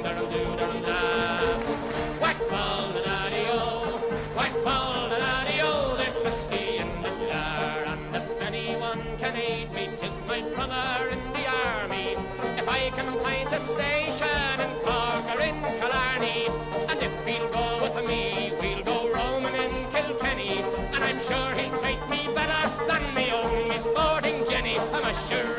in 10.60 11.32
the 11.34 11.46
army. 11.46 12.16
If 12.58 12.68
I 12.68 12.90
can 12.90 13.14
find 13.20 13.48
a 13.54 13.60
station 13.60 14.60
in 14.60 14.72
Cork 14.82 15.26
or 15.30 15.42
in 15.42 15.62
Killarney, 15.80 16.48
and 16.90 17.00
if 17.00 17.14
he'll 17.28 17.48
go 17.50 17.80
with 17.84 18.08
me, 18.08 18.52
we'll 18.60 18.84
go 18.84 19.08
roaming 19.14 19.54
in 19.54 19.86
Kilkenny, 19.92 20.64
and 20.94 21.04
I'm 21.04 21.20
sure 21.20 21.52
he'll 21.54 21.80
treat 21.80 22.02
me 22.10 22.34
better 22.34 22.64
than 22.88 23.14
me 23.14 23.32
own 23.32 23.72
sporting 23.78 24.50
Jenny. 24.50 24.80
I'm 24.80 25.06
a 25.06 25.14
da 25.14 25.57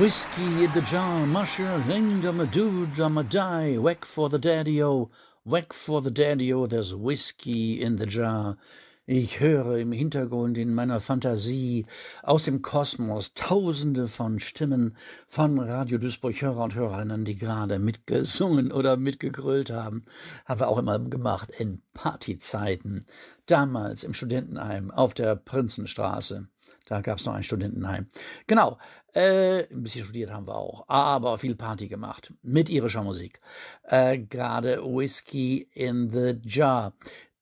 Whiskey 0.00 0.64
in 0.64 0.72
the 0.72 0.80
jar, 0.80 1.26
musher, 1.26 1.76
linger, 1.86 2.30
a 2.42 2.46
dude, 2.46 2.98
I'm 2.98 3.18
a 3.18 3.22
die, 3.22 3.76
whack 3.76 4.06
for 4.06 4.30
the 4.30 4.38
daddy-o, 4.38 5.10
whack 5.44 5.74
for 5.74 6.00
the 6.00 6.10
daddy-o, 6.10 6.66
there's 6.66 6.94
whiskey 6.94 7.82
in 7.82 7.96
the 7.96 8.06
jar. 8.06 8.56
Ich 9.04 9.40
höre 9.40 9.76
im 9.76 9.92
Hintergrund 9.92 10.56
in 10.56 10.72
meiner 10.72 11.00
Fantasie 11.00 11.84
aus 12.22 12.44
dem 12.44 12.62
Kosmos 12.62 13.34
tausende 13.34 14.08
von 14.08 14.38
Stimmen 14.38 14.96
von 15.26 15.58
Radio 15.58 15.98
Duisburg-Hörer 15.98 16.64
und 16.64 16.74
Hörerinnen, 16.74 17.26
die 17.26 17.36
gerade 17.36 17.78
mitgesungen 17.78 18.72
oder 18.72 18.96
mitgegrölt 18.96 19.68
haben. 19.68 20.04
Haben 20.46 20.60
wir 20.60 20.68
auch 20.68 20.78
immer 20.78 20.98
gemacht 20.98 21.50
in 21.58 21.82
Partyzeiten. 21.92 23.04
Damals 23.44 24.02
im 24.02 24.14
Studentenheim 24.14 24.90
auf 24.90 25.12
der 25.12 25.36
Prinzenstraße. 25.36 26.48
Da 26.90 27.00
gab 27.02 27.18
es 27.18 27.26
noch 27.26 27.34
ein 27.34 27.44
Studentenheim. 27.44 28.06
Genau, 28.48 28.76
äh, 29.14 29.60
ein 29.72 29.84
bisschen 29.84 30.04
studiert 30.04 30.32
haben 30.32 30.48
wir 30.48 30.56
auch, 30.56 30.88
aber 30.88 31.38
viel 31.38 31.54
Party 31.54 31.86
gemacht 31.86 32.32
mit 32.42 32.68
irischer 32.68 33.04
Musik. 33.04 33.40
Äh, 33.84 34.18
Gerade 34.18 34.82
Whiskey 34.82 35.68
in 35.72 36.10
the 36.10 36.34
Jar. 36.42 36.92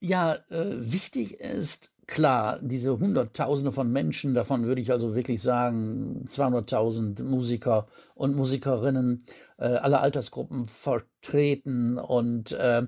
Ja, 0.01 0.35
äh, 0.51 0.93
wichtig 0.93 1.41
ist, 1.41 1.93
klar, 2.07 2.59
diese 2.61 2.99
Hunderttausende 2.99 3.73
von 3.73 3.91
Menschen, 3.91 4.35
davon 4.35 4.67
würde 4.67 4.83
ich 4.83 4.93
also 4.93 5.15
wirklich 5.15 5.41
sagen, 5.41 6.27
200.000 6.29 7.23
Musiker 7.23 7.87
und 8.15 8.37
Musikerinnen, 8.37 9.25
alle 9.65 10.01
Altersgruppen 10.01 10.69
vertreten 10.69 11.99
und 11.99 12.53
äh, 12.53 12.87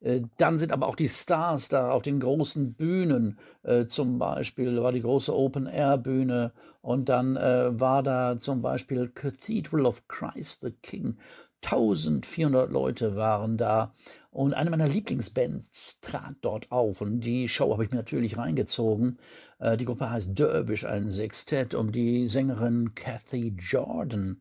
äh, 0.00 0.22
dann 0.36 0.58
sind 0.58 0.72
aber 0.72 0.86
auch 0.86 0.96
die 0.96 1.08
Stars 1.08 1.68
da 1.68 1.90
auf 1.90 2.02
den 2.02 2.20
großen 2.20 2.74
Bühnen. 2.74 3.38
Äh, 3.62 3.86
zum 3.86 4.18
Beispiel 4.18 4.80
war 4.80 4.92
die 4.92 5.02
große 5.02 5.34
Open-Air-Bühne 5.34 6.52
und 6.82 7.08
dann 7.08 7.36
äh, 7.36 7.78
war 7.78 8.02
da 8.02 8.38
zum 8.38 8.62
Beispiel 8.62 9.08
Cathedral 9.08 9.86
of 9.86 10.06
Christ 10.08 10.60
the 10.62 10.70
King. 10.82 11.18
1400 11.64 12.70
Leute 12.70 13.16
waren 13.16 13.56
da 13.56 13.92
und 14.30 14.54
eine 14.54 14.70
meiner 14.70 14.86
Lieblingsbands 14.86 16.00
trat 16.00 16.36
dort 16.42 16.70
auf 16.70 17.00
und 17.00 17.20
die 17.20 17.48
Show 17.48 17.72
habe 17.72 17.84
ich 17.84 17.90
mir 17.90 17.96
natürlich 17.96 18.38
reingezogen. 18.38 19.18
Äh, 19.58 19.76
die 19.76 19.84
Gruppe 19.84 20.08
heißt 20.08 20.38
Dervish, 20.38 20.84
ein 20.84 21.10
Sextett 21.10 21.74
um 21.74 21.90
die 21.90 22.28
Sängerin 22.28 22.94
Kathy 22.94 23.56
Jordan. 23.58 24.40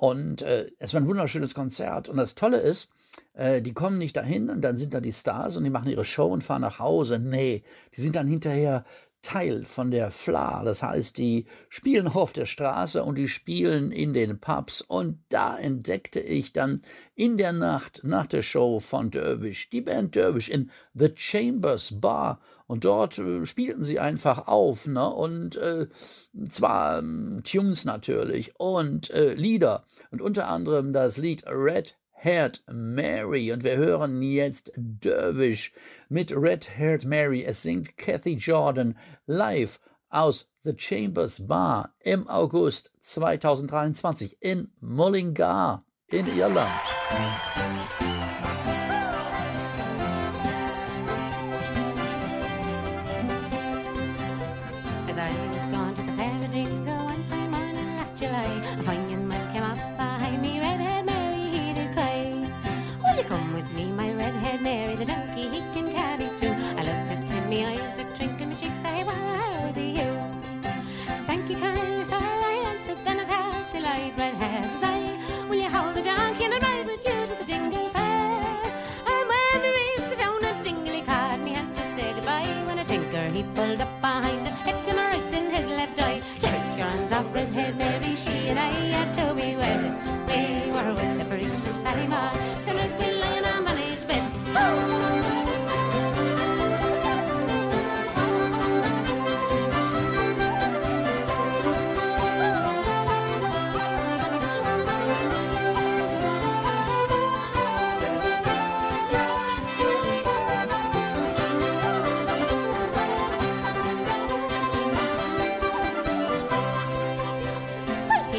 Und 0.00 0.40
äh, 0.40 0.70
es 0.78 0.94
war 0.94 1.02
ein 1.02 1.06
wunderschönes 1.06 1.54
Konzert. 1.54 2.08
Und 2.08 2.16
das 2.16 2.34
Tolle 2.34 2.56
ist, 2.56 2.88
äh, 3.34 3.60
die 3.60 3.74
kommen 3.74 3.98
nicht 3.98 4.16
dahin 4.16 4.48
und 4.48 4.62
dann 4.62 4.78
sind 4.78 4.94
da 4.94 5.00
die 5.02 5.12
Stars 5.12 5.58
und 5.58 5.64
die 5.64 5.68
machen 5.68 5.90
ihre 5.90 6.06
Show 6.06 6.24
und 6.24 6.42
fahren 6.42 6.62
nach 6.62 6.78
Hause. 6.78 7.18
Nee, 7.18 7.64
die 7.94 8.00
sind 8.00 8.16
dann 8.16 8.26
hinterher 8.26 8.86
Teil 9.22 9.64
von 9.64 9.90
der 9.90 10.10
FLA. 10.10 10.64
Das 10.64 10.82
heißt, 10.82 11.18
die 11.18 11.46
spielen 11.68 12.08
auf 12.08 12.32
der 12.32 12.46
Straße 12.46 13.04
und 13.04 13.18
die 13.18 13.28
spielen 13.28 13.92
in 13.92 14.14
den 14.14 14.40
Pubs. 14.40 14.80
Und 14.80 15.18
da 15.28 15.58
entdeckte 15.58 16.20
ich 16.20 16.52
dann 16.52 16.82
in 17.14 17.36
der 17.36 17.52
Nacht 17.52 18.00
nach 18.02 18.26
der 18.26 18.42
Show 18.42 18.80
von 18.80 19.10
Dervish 19.10 19.68
die 19.70 19.82
Band 19.82 20.14
Dervish 20.14 20.48
in 20.48 20.70
The 20.94 21.10
Chambers 21.14 22.00
Bar. 22.00 22.40
Und 22.66 22.84
dort 22.84 23.18
äh, 23.18 23.44
spielten 23.46 23.84
sie 23.84 23.98
einfach 23.98 24.46
auf. 24.46 24.86
Ne? 24.86 25.08
Und 25.08 25.56
äh, 25.56 25.88
zwar 26.48 27.00
ähm, 27.00 27.42
Tunes 27.44 27.84
natürlich 27.84 28.58
und 28.58 29.10
äh, 29.10 29.34
Lieder. 29.34 29.84
Und 30.10 30.22
unter 30.22 30.48
anderem 30.48 30.92
das 30.92 31.16
Lied 31.16 31.44
Red 31.46 31.96
Haired 32.22 32.60
Mary. 32.70 33.50
Und 33.50 33.64
wir 33.64 33.76
hören 33.76 34.20
jetzt 34.22 34.72
Dervish 34.76 35.72
mit 36.08 36.32
Red 36.36 36.68
Haired 36.78 37.04
Mary. 37.04 37.44
Es 37.44 37.62
singt 37.62 37.96
Kathy 37.96 38.34
Jordan 38.34 38.96
live 39.26 39.78
aus 40.10 40.46
The 40.62 40.74
Chambers 40.76 41.46
Bar 41.46 41.94
im 42.00 42.28
August 42.28 42.90
2023 43.02 44.36
in 44.40 44.68
Mullingar 44.80 45.84
in 46.08 46.26
Irland. 46.36 46.70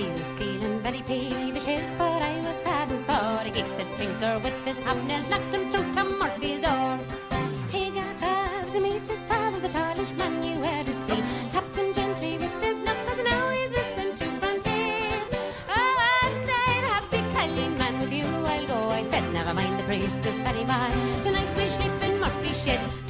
He 0.02 0.10
was 0.10 0.34
feeling 0.40 0.80
very 0.80 1.04
peevish, 1.04 1.66
but 1.96 2.22
I 2.24 2.34
was 2.42 2.58
sad 2.64 2.90
and 2.90 3.00
sorry. 3.02 3.50
He 3.50 3.62
kicked 3.62 3.78
the 3.78 3.86
tinker 3.96 4.40
with 4.40 4.58
his 4.66 4.78
hobnails, 4.78 5.30
knocked 5.30 5.54
him 5.54 5.70
through 5.70 5.94
to 5.94 6.04
Murphy's 6.04 6.60
door. 6.60 6.98
He 7.70 7.92
got 7.92 8.24
up 8.24 8.68
to 8.70 8.80
meet 8.80 9.08
his 9.08 9.24
father, 9.30 9.60
the 9.60 9.70
childish 9.70 10.12
man 10.14 10.44
you 10.44 10.60
had 10.64 10.88
to 10.88 10.96
see. 11.06 11.22
tapped 11.52 11.78
him 11.78 11.94
gently 11.94 12.40
with 12.40 12.56
his 12.64 12.78
knuckles, 12.80 13.20
and 13.20 13.30
now 13.30 13.50
he's 13.50 13.70
listened 13.70 14.18
to 14.18 14.26
Frontier. 14.42 15.22
Oh, 15.70 15.98
and 16.24 16.50
I'll 16.66 16.88
have 16.94 17.08
to 17.12 17.20
call 17.34 17.70
man, 17.82 18.00
with 18.00 18.12
you 18.12 18.26
I'll 18.26 18.66
go. 18.66 18.90
I 18.90 19.04
said, 19.04 19.32
never 19.32 19.54
mind 19.54 19.78
the 19.78 19.84
priest, 19.84 20.20
this 20.24 20.38
very 20.48 20.64
boy. 20.64 20.90
Tonight 21.22 21.52
we 21.56 21.70
sleep 21.78 21.96
in 22.08 22.20
Murphy's 22.20 22.64
shed. 22.64 23.01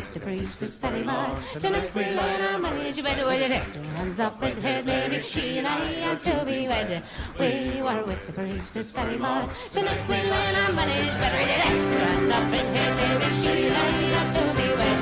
With 0.00 0.14
the 0.14 0.20
priest, 0.20 0.60
this 0.60 0.76
very 0.76 1.02
we'll 1.94 2.16
learn 2.16 2.40
our 2.40 2.58
marriage, 2.58 2.98
with 3.26 3.50
it. 3.50 3.62
Hands 3.98 4.20
off 4.20 4.40
red 4.40 4.58
hair, 4.58 4.82
Mary, 4.82 5.22
she 5.22 5.58
and 5.58 5.66
I 5.66 6.02
are 6.08 6.16
to 6.16 6.44
be 6.44 6.68
wed. 6.68 7.02
We 7.38 7.82
were 7.82 8.02
with 8.04 8.26
the 8.26 8.32
priest, 8.32 8.74
this 8.74 8.92
very 8.92 9.18
man. 9.18 9.48
Tonight 9.70 10.02
we'll 10.08 10.28
learn 10.34 10.54
our 10.62 10.72
marriage, 10.72 11.14
better 11.20 11.40
with 11.40 11.66
it. 11.68 11.74
Hands 12.00 12.32
off 12.32 12.52
red 12.52 12.68
hair, 12.76 12.90
Mary, 12.98 13.32
she 13.40 13.52
and 13.68 13.76
I 13.76 14.16
are 14.18 14.30
to 14.36 14.44
be 14.58 14.68
wed. 14.80 15.00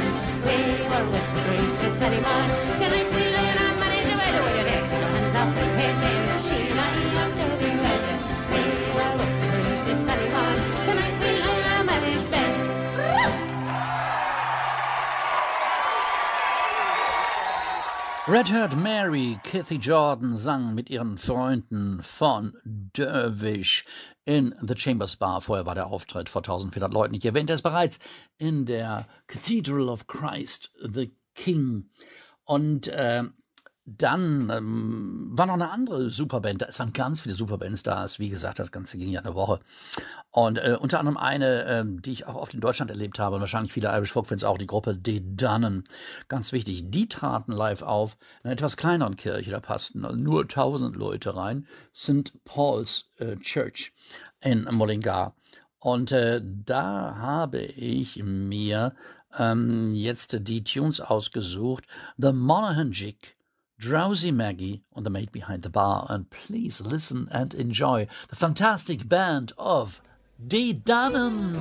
We 0.48 0.56
were 0.90 1.06
with 1.14 1.28
the 1.34 1.42
priest, 1.46 1.76
this 1.82 1.96
very 2.02 2.20
man. 2.20 2.46
Tonight 2.78 3.08
we'll 3.14 3.32
learn 3.36 3.56
our 3.64 3.74
marriage, 3.82 4.08
you 4.10 4.16
better 4.22 4.42
with 4.46 4.74
it. 4.74 4.82
Hands 5.14 5.36
off 5.36 5.56
red 5.56 5.72
hair, 5.78 6.07
Red 18.28 18.50
Haired 18.50 18.76
Mary, 18.76 19.40
Kathy 19.42 19.78
Jordan 19.78 20.36
sang 20.36 20.74
mit 20.74 20.90
ihren 20.90 21.16
Freunden 21.16 22.02
von 22.02 22.52
Dervish 22.66 23.86
in 24.26 24.54
The 24.60 24.74
Chambers 24.76 25.16
Bar. 25.16 25.40
Vorher 25.40 25.64
war 25.64 25.74
der 25.74 25.86
Auftritt 25.86 26.28
vor 26.28 26.42
1400 26.42 26.92
Leuten. 26.92 27.14
Ich 27.14 27.24
erwähnte 27.24 27.54
es 27.54 27.62
bereits 27.62 27.98
in 28.36 28.66
der 28.66 29.08
Cathedral 29.28 29.88
of 29.88 30.08
Christ, 30.08 30.70
the 30.78 31.10
King. 31.34 31.88
Und 32.44 32.88
äh, 32.88 33.22
dann 33.96 34.50
ähm, 34.50 35.30
war 35.32 35.46
noch 35.46 35.54
eine 35.54 35.70
andere 35.70 36.10
Superband. 36.10 36.62
Es 36.62 36.78
waren 36.78 36.92
ganz 36.92 37.22
viele 37.22 37.34
Superbands 37.34 37.82
da. 37.82 38.06
Wie 38.18 38.28
gesagt, 38.28 38.58
das 38.58 38.72
Ganze 38.72 38.98
ging 38.98 39.08
ja 39.08 39.20
eine 39.20 39.34
Woche. 39.34 39.60
Und 40.30 40.58
äh, 40.58 40.76
unter 40.78 40.98
anderem 40.98 41.16
eine, 41.16 41.64
ähm, 41.64 42.02
die 42.02 42.12
ich 42.12 42.26
auch 42.26 42.34
oft 42.34 42.52
in 42.52 42.60
Deutschland 42.60 42.90
erlebt 42.90 43.18
habe, 43.18 43.36
und 43.36 43.40
wahrscheinlich 43.40 43.72
viele 43.72 43.88
Irish 43.88 44.12
Folk-Fans 44.12 44.44
auch, 44.44 44.58
die 44.58 44.66
Gruppe 44.66 44.98
The 45.02 45.22
Dunnen. 45.36 45.84
Ganz 46.28 46.52
wichtig, 46.52 46.90
die 46.90 47.08
traten 47.08 47.52
live 47.52 47.82
auf 47.82 48.18
in 48.42 48.46
einer 48.46 48.52
etwas 48.52 48.76
kleineren 48.76 49.16
Kirche. 49.16 49.50
Da 49.50 49.60
passten 49.60 50.00
nur 50.22 50.42
1000 50.42 50.94
Leute 50.96 51.34
rein. 51.34 51.66
St. 51.94 52.32
Paul's 52.44 53.10
äh, 53.16 53.36
Church 53.36 53.92
in 54.40 54.68
Mullingar. 54.70 55.34
Und 55.78 56.12
äh, 56.12 56.42
da 56.44 57.16
habe 57.16 57.62
ich 57.62 58.22
mir 58.22 58.94
ähm, 59.38 59.92
jetzt 59.92 60.48
die 60.48 60.64
Tunes 60.64 61.00
ausgesucht. 61.00 61.84
The 62.16 62.32
Monaghan 62.32 62.92
Jig. 62.92 63.37
Drowsy 63.78 64.32
Maggie 64.32 64.82
on 64.94 65.04
the 65.04 65.10
Maid 65.10 65.30
Behind 65.30 65.62
the 65.62 65.70
Bar, 65.70 66.06
and 66.10 66.28
please 66.30 66.80
listen 66.80 67.28
and 67.30 67.54
enjoy 67.54 68.08
the 68.28 68.34
fantastic 68.34 69.08
band 69.08 69.52
of 69.56 70.00
D. 70.44 70.72
Dunham. 70.72 71.56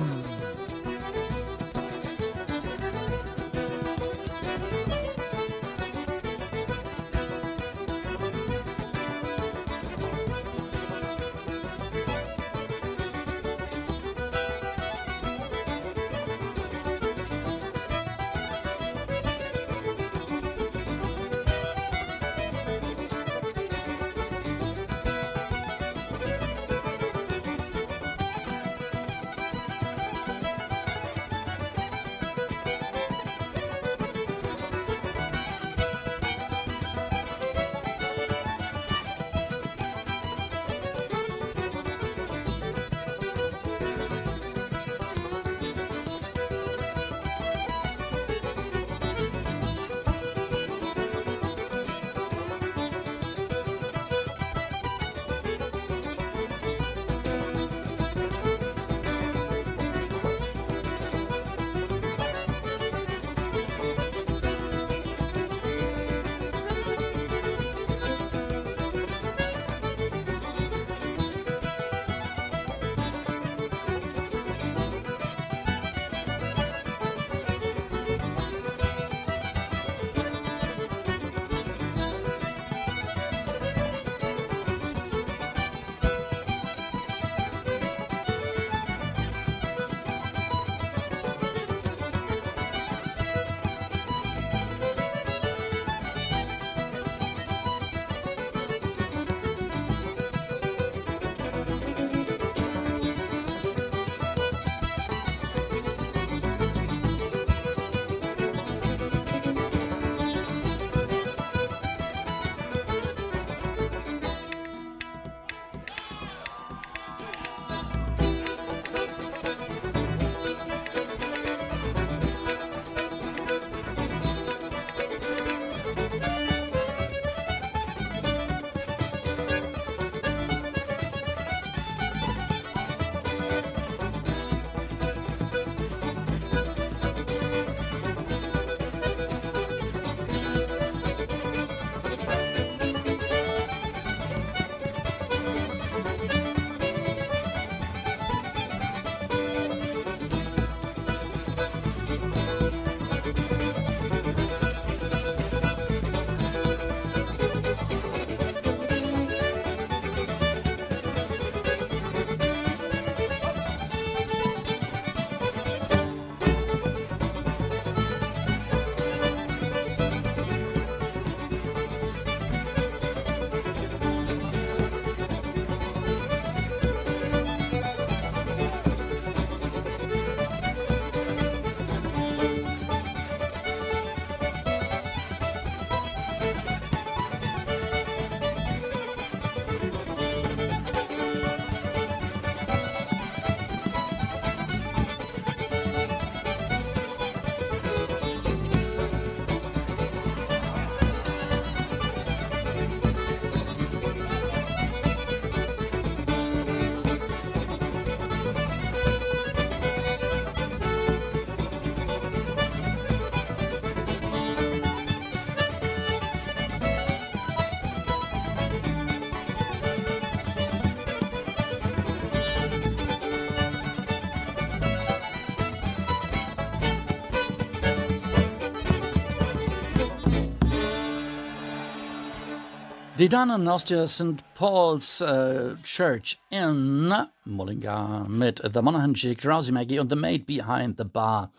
Die 233.18 233.28
Damen 233.28 233.66
aus 233.66 233.84
der 233.84 234.06
St. 234.06 234.44
Paul's 234.54 235.20
uh, 235.20 235.74
Church 235.82 236.38
in 236.50 237.12
Mullingar 237.44 238.28
mit 238.28 238.62
The 238.72 238.80
Monaghan 238.80 239.14
Jig, 239.14 239.38
Drowsy 239.38 239.72
Maggie 239.72 239.98
und 239.98 240.08
The 240.08 240.14
Maid 240.14 240.46
Behind 240.46 240.96
the 240.96 241.02
Bar. 241.02 241.50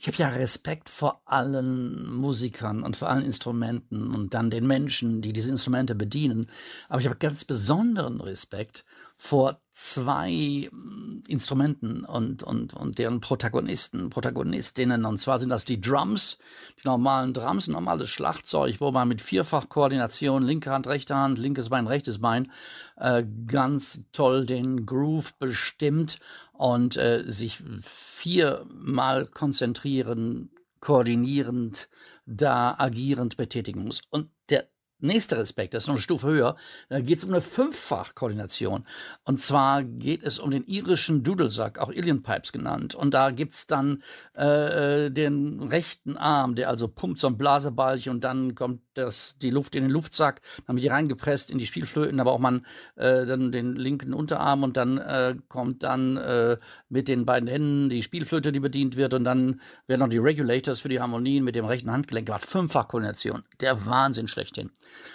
Ich 0.00 0.08
habe 0.08 0.16
ja 0.16 0.28
Respekt 0.30 0.88
vor 0.88 1.22
allen 1.24 2.12
Musikern 2.16 2.82
und 2.82 2.96
vor 2.96 3.08
allen 3.10 3.24
Instrumenten 3.24 4.12
und 4.12 4.34
dann 4.34 4.50
den 4.50 4.66
Menschen, 4.66 5.22
die 5.22 5.32
diese 5.32 5.52
Instrumente 5.52 5.94
bedienen. 5.94 6.48
Aber 6.88 7.00
ich 7.00 7.06
habe 7.06 7.16
ganz 7.16 7.44
besonderen 7.44 8.20
Respekt 8.20 8.84
vor 9.20 9.60
zwei 9.72 10.70
mm, 10.70 11.24
Instrumenten 11.26 12.04
und, 12.04 12.42
und, 12.44 12.72
und 12.72 12.98
deren 12.98 13.20
Protagonisten, 13.20 14.10
Protagonistinnen. 14.10 15.04
Und 15.04 15.20
zwar 15.20 15.40
sind 15.40 15.50
das 15.50 15.64
die 15.64 15.80
Drums, 15.80 16.38
die 16.78 16.86
normalen 16.86 17.34
Drums, 17.34 17.66
normales 17.66 18.08
Schlagzeug, 18.10 18.80
wo 18.80 18.92
man 18.92 19.08
mit 19.08 19.20
Vierfachkoordination, 19.20 20.44
linke 20.44 20.70
Hand, 20.70 20.86
rechte 20.86 21.16
Hand, 21.16 21.38
linkes 21.38 21.68
Bein, 21.68 21.88
rechtes 21.88 22.20
Bein, 22.20 22.50
äh, 22.96 23.24
ganz 23.46 24.04
toll 24.12 24.46
den 24.46 24.86
Groove 24.86 25.34
bestimmt 25.34 26.20
und 26.52 26.96
äh, 26.96 27.24
sich 27.26 27.62
viermal 27.82 29.26
konzentrieren, 29.26 30.50
koordinierend, 30.80 31.88
da 32.24 32.76
agierend 32.78 33.36
betätigen 33.36 33.84
muss. 33.84 34.02
Und 34.10 34.30
der 34.48 34.68
Nächster 35.00 35.38
Respekt, 35.38 35.74
das 35.74 35.84
ist 35.84 35.86
noch 35.86 35.94
eine 35.94 36.02
Stufe 36.02 36.26
höher, 36.26 36.56
da 36.88 37.00
geht 37.00 37.18
es 37.18 37.24
um 37.24 37.30
eine 37.30 37.40
Fünffachkoordination. 37.40 38.84
Und 39.24 39.40
zwar 39.40 39.84
geht 39.84 40.24
es 40.24 40.40
um 40.40 40.50
den 40.50 40.64
irischen 40.64 41.22
Dudelsack, 41.22 41.78
auch 41.78 41.90
Ilian 41.90 42.24
Pipes 42.24 42.50
genannt. 42.50 42.96
Und 42.96 43.14
da 43.14 43.30
gibt 43.30 43.54
es 43.54 43.66
dann 43.68 44.02
äh, 44.36 45.06
äh, 45.06 45.10
den 45.10 45.62
rechten 45.62 46.16
Arm, 46.16 46.56
der 46.56 46.68
also 46.68 46.88
pumpt 46.88 47.20
so 47.20 47.28
ein 47.28 47.38
Blasebalch 47.38 48.08
und 48.08 48.24
dann 48.24 48.56
kommt 48.56 48.80
das, 48.94 49.36
die 49.40 49.50
Luft 49.50 49.76
in 49.76 49.82
den 49.82 49.92
Luftsack, 49.92 50.40
dann 50.66 50.74
wird 50.76 50.84
die 50.84 50.88
reingepresst 50.88 51.50
in 51.50 51.58
die 51.58 51.66
Spielflöten, 51.66 52.18
aber 52.18 52.32
auch 52.32 52.40
man 52.40 52.66
äh, 52.96 53.24
dann 53.24 53.52
den 53.52 53.76
linken 53.76 54.12
Unterarm 54.12 54.64
und 54.64 54.76
dann 54.76 54.98
äh, 54.98 55.36
kommt 55.48 55.84
dann 55.84 56.16
äh, 56.16 56.56
mit 56.88 57.06
den 57.06 57.24
beiden 57.24 57.48
Händen 57.48 57.88
die 57.88 58.02
Spielflöte, 58.02 58.50
die 58.50 58.60
bedient 58.60 58.96
wird 58.96 59.14
und 59.14 59.24
dann 59.24 59.60
werden 59.86 60.00
noch 60.00 60.08
die 60.08 60.18
Regulators 60.18 60.80
für 60.80 60.88
die 60.88 61.00
Harmonien 61.00 61.44
mit 61.44 61.54
dem 61.54 61.64
rechten 61.64 61.92
Handgelenk 61.92 62.26
gemacht. 62.26 62.44
Fünffachkoordination, 62.44 63.44
der 63.60 63.86
Wahnsinn 63.86 64.26
schlechthin. 64.26 64.70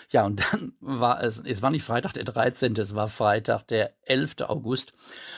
Ja, 0.10 0.26
und 0.26 0.42
dann 0.52 0.74
war 0.80 1.24
es, 1.24 1.40
es 1.40 1.62
war 1.62 1.72
nicht 1.72 1.84
Freitag 1.84 2.14
der 2.14 2.24
13., 2.24 2.74
es 2.78 2.96
war 2.96 3.08
Freitag 3.08 3.68
der 3.68 3.94
11. 4.06 4.36
August. 4.48 4.94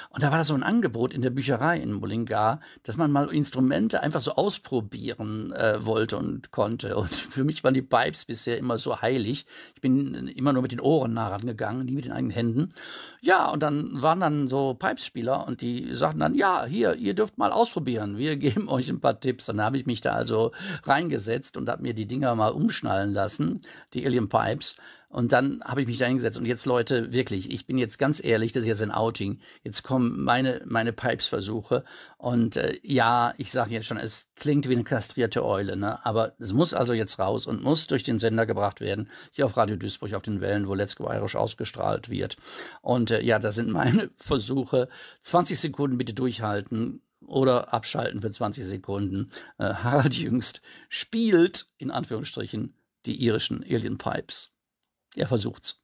Und 0.10 0.24
da 0.24 0.32
war 0.32 0.38
da 0.38 0.45
so 0.45 0.54
ein 0.54 0.63
Angebot 0.63 1.13
in 1.13 1.21
der 1.21 1.30
Bücherei 1.30 1.78
in 1.78 1.93
Mullingar, 1.93 2.62
dass 2.84 2.98
man 2.98 3.12
mal 3.12 3.34
Instrumente 3.34 4.02
einfach 4.02 4.21
so 4.21 4.34
ausprobieren 4.36 5.52
äh, 5.52 5.86
wollte 5.86 6.17
und 6.17 6.52
konnte. 6.52 6.95
Und 6.95 7.10
für 7.13 7.43
mich 7.43 7.63
waren 7.63 7.74
die 7.74 7.82
Pipes 7.82 8.26
bisher 8.26 8.58
immer 8.58 8.78
so 8.78 9.02
heilig. 9.02 9.45
Ich 9.76 9.82
bin 9.82 10.28
immer 10.28 10.54
nur 10.54 10.62
mit 10.62 10.71
den 10.71 10.80
Ohren 10.80 11.13
nah 11.13 11.28
rangegangen, 11.28 11.86
nie 11.86 11.95
mit 11.95 12.06
den 12.06 12.12
eigenen 12.12 12.32
Händen. 12.32 12.74
Ja, 13.21 13.50
und 13.50 13.63
dann 13.63 14.02
waren 14.02 14.19
dann 14.19 14.48
so 14.48 14.74
Pipespieler 14.74 15.48
und 15.48 15.62
die 15.62 15.95
sagten 15.95 16.19
dann, 16.19 16.36
ja, 16.36 16.65
hier, 16.65 16.95
ihr 16.95 17.13
dürft 17.13 17.38
mal 17.38 17.52
ausprobieren. 17.52 18.17
Wir 18.17 18.36
geben 18.45 18.69
euch 18.69 18.89
ein 18.89 19.02
paar 19.02 19.19
Tipps. 19.19 19.45
Dann 19.45 19.62
habe 19.62 19.78
ich 19.78 19.86
mich 19.86 20.02
da 20.02 20.13
also 20.13 20.52
reingesetzt 20.84 21.58
und 21.58 21.67
habe 21.67 21.82
mir 21.82 21.93
die 21.93 22.06
Dinger 22.06 22.36
mal 22.36 22.50
umschnallen 22.50 23.13
lassen, 23.13 23.62
die 23.93 24.06
Alien 24.06 24.24
Pipes. 24.29 24.75
Und 25.15 25.31
dann 25.31 25.63
habe 25.63 25.79
ich 25.79 25.88
mich 25.88 25.97
da 25.97 26.07
hingesetzt. 26.07 26.38
Und 26.38 26.45
jetzt, 26.45 26.65
Leute, 26.65 27.13
wirklich, 27.13 27.49
ich 27.49 27.65
bin 27.65 27.77
jetzt 27.77 27.97
ganz 27.97 28.21
ehrlich, 28.21 28.51
das 28.51 28.65
ist 28.65 28.67
jetzt 28.67 28.81
ein 28.81 28.91
Outing. 28.91 29.39
Jetzt 29.63 29.83
kommen 29.83 30.21
meine, 30.21 30.61
meine 30.65 30.91
Pipes-Versuche. 30.91 31.85
Und 32.17 32.57
äh, 32.57 32.77
ja, 32.83 33.33
ich 33.38 33.49
sage 33.49 33.71
jetzt 33.71 33.88
schon, 33.88 33.97
es 33.97 34.27
klingt 34.35 34.67
wie 34.67 34.73
eine 34.73 34.83
kastrierte 34.83 35.45
Eule, 35.45 35.77
ne? 35.77 36.05
aber 36.05 36.33
es 36.38 36.51
muss 36.51 36.73
also 36.73 36.91
jetzt 36.91 37.17
raus 37.17 37.47
und 37.47 37.63
muss 37.63 37.88
durch 37.88 38.03
den 38.03 38.19
Sender 38.19 38.45
gebracht 38.45 38.81
werden, 38.81 39.09
hier 39.31 39.45
auf 39.45 39.55
Radio 39.55 39.77
Duisburg, 39.77 40.13
auf 40.13 40.23
den 40.23 40.41
Wellen, 40.41 40.67
wo 40.67 40.73
Let's 40.73 40.97
Go 40.97 41.10
Irish 41.10 41.37
ausgestrahlt 41.37 42.10
wird. 42.10 42.35
Und 42.81 43.12
äh, 43.12 43.21
ja, 43.21 43.39
das 43.39 43.56
sind 43.56 43.71
meine 43.71 44.10
Versuche. 44.17 44.89
20 45.21 45.58
Sekunden 45.58 45.97
bitte 45.97 46.13
durchhalten 46.13 47.02
oder 47.25 47.73
abschalten 47.73 48.21
für 48.21 48.31
20 48.31 48.65
Sekunden. 48.65 49.31
Äh, 49.60 49.75
Harald 49.75 50.15
Jüngst 50.15 50.62
spielt, 50.89 51.67
in 51.77 51.91
Anführungsstrichen, 51.91 52.73
die 53.06 53.23
irischen 53.23 53.63
Alien 53.63 53.97
Pipes. 53.97 54.53
Er 55.15 55.27
versucht's. 55.27 55.81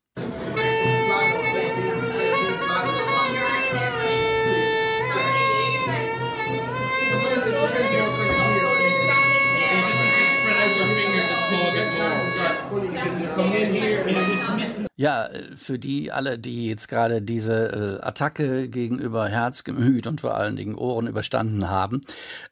Ja, 14.96 15.30
für 15.56 15.80
die 15.80 16.12
alle, 16.12 16.38
die 16.38 16.68
jetzt 16.68 16.88
gerade 16.88 17.22
diese 17.24 18.00
äh, 18.02 18.06
Attacke 18.06 18.70
gegenüber 18.70 19.28
Herz, 19.28 19.64
Gemüt 19.64 20.06
und 20.06 20.22
vor 20.22 20.36
allen 20.36 20.56
Dingen 20.56 20.76
Ohren 20.76 21.08
überstanden 21.08 21.70
haben, 21.70 22.02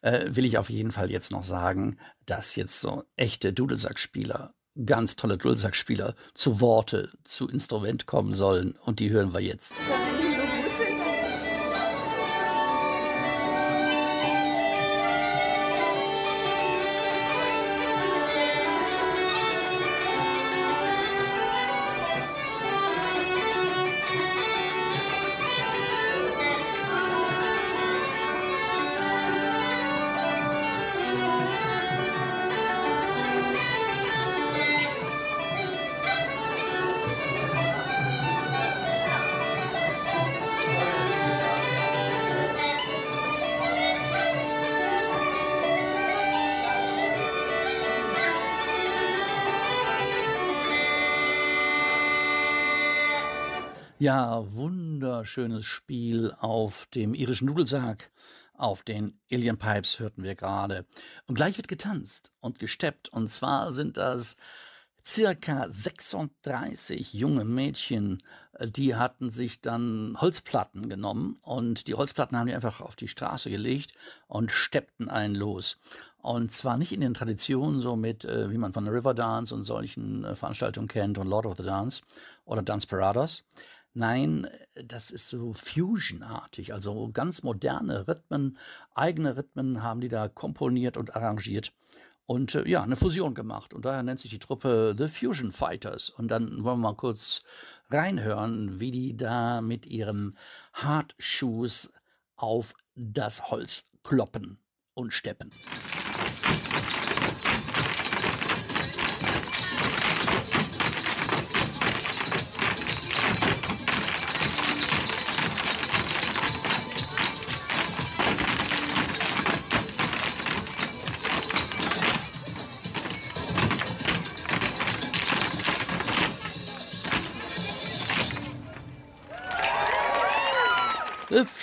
äh, 0.02 0.26
will 0.30 0.44
ich 0.44 0.58
auf 0.58 0.68
jeden 0.68 0.90
Fall 0.90 1.10
jetzt 1.10 1.30
noch 1.30 1.44
sagen, 1.44 1.98
dass 2.26 2.56
jetzt 2.56 2.80
so 2.80 3.04
echte 3.16 3.52
Dudelsackspieler 3.52 4.52
ganz 4.84 5.16
tolle 5.16 5.38
Dudelsackspieler 5.38 6.14
zu 6.34 6.60
Worte, 6.60 7.10
zu 7.24 7.48
Instrument 7.48 8.06
kommen 8.06 8.32
sollen. 8.32 8.74
Und 8.84 9.00
die 9.00 9.10
hören 9.10 9.32
wir 9.32 9.40
jetzt. 9.40 9.74
Ja, 54.00 54.50
wunderschönes 54.54 55.66
Spiel 55.66 56.34
auf 56.40 56.86
dem 56.94 57.12
irischen 57.12 57.48
Nudelsarg. 57.48 58.10
Auf 58.54 58.82
den 58.82 59.20
Alien 59.30 59.58
Pipes 59.58 60.00
hörten 60.00 60.22
wir 60.22 60.34
gerade. 60.34 60.86
Und 61.26 61.34
gleich 61.34 61.58
wird 61.58 61.68
getanzt 61.68 62.32
und 62.40 62.58
gesteppt. 62.58 63.10
Und 63.10 63.28
zwar 63.28 63.72
sind 63.72 63.98
das 63.98 64.38
circa 65.06 65.66
36 65.68 67.12
junge 67.12 67.44
Mädchen, 67.44 68.22
die 68.62 68.94
hatten 68.94 69.30
sich 69.30 69.60
dann 69.60 70.16
Holzplatten 70.18 70.88
genommen 70.88 71.36
und 71.42 71.86
die 71.86 71.94
Holzplatten 71.94 72.38
haben 72.38 72.46
die 72.46 72.54
einfach 72.54 72.80
auf 72.80 72.96
die 72.96 73.08
Straße 73.08 73.50
gelegt 73.50 73.92
und 74.28 74.50
steppten 74.50 75.10
einen 75.10 75.34
los. 75.34 75.76
Und 76.16 76.52
zwar 76.52 76.78
nicht 76.78 76.92
in 76.92 77.02
den 77.02 77.12
Traditionen, 77.14 77.82
so 77.82 77.96
mit, 77.96 78.24
äh, 78.24 78.50
wie 78.50 78.58
man 78.58 78.72
von 78.72 78.88
River 78.88 79.12
Dance 79.12 79.54
und 79.54 79.64
solchen 79.64 80.24
äh, 80.24 80.36
Veranstaltungen 80.36 80.88
kennt 80.88 81.18
und 81.18 81.26
Lord 81.26 81.44
of 81.44 81.56
the 81.58 81.64
Dance 81.64 82.00
oder 82.46 82.62
Dance 82.62 82.86
Paradas, 82.86 83.44
Nein, 83.92 84.46
das 84.74 85.10
ist 85.10 85.28
so 85.28 85.52
fusionartig, 85.52 86.72
also 86.72 87.10
ganz 87.12 87.42
moderne 87.42 88.06
Rhythmen, 88.06 88.56
eigene 88.94 89.36
Rhythmen 89.36 89.82
haben 89.82 90.00
die 90.00 90.08
da 90.08 90.28
komponiert 90.28 90.96
und 90.96 91.16
arrangiert 91.16 91.72
und 92.30 92.54
äh, 92.54 92.68
ja, 92.68 92.84
eine 92.84 92.94
Fusion 92.94 93.34
gemacht. 93.34 93.74
Und 93.74 93.84
daher 93.84 94.04
nennt 94.04 94.20
sich 94.20 94.30
die 94.30 94.38
Truppe 94.38 94.94
The 94.96 95.08
Fusion 95.08 95.50
Fighters. 95.50 96.10
Und 96.10 96.28
dann 96.28 96.62
wollen 96.62 96.78
wir 96.78 96.90
mal 96.90 96.94
kurz 96.94 97.42
reinhören, 97.90 98.78
wie 98.78 98.92
die 98.92 99.16
da 99.16 99.60
mit 99.60 99.84
ihren 99.84 100.36
Hartschuhs 100.72 101.92
auf 102.36 102.74
das 102.94 103.50
Holz 103.50 103.84
kloppen 104.04 104.60
und 104.94 105.12
steppen. 105.12 105.50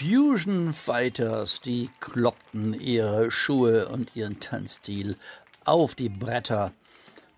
Fusion 0.07 0.71
Fighters, 0.71 1.59
die 1.59 1.89
kloppten 1.99 2.73
ihre 2.79 3.29
Schuhe 3.29 3.89
und 3.89 4.15
ihren 4.15 4.39
Tanzstil 4.39 5.17
auf 5.65 5.95
die 5.95 6.07
Bretter 6.07 6.71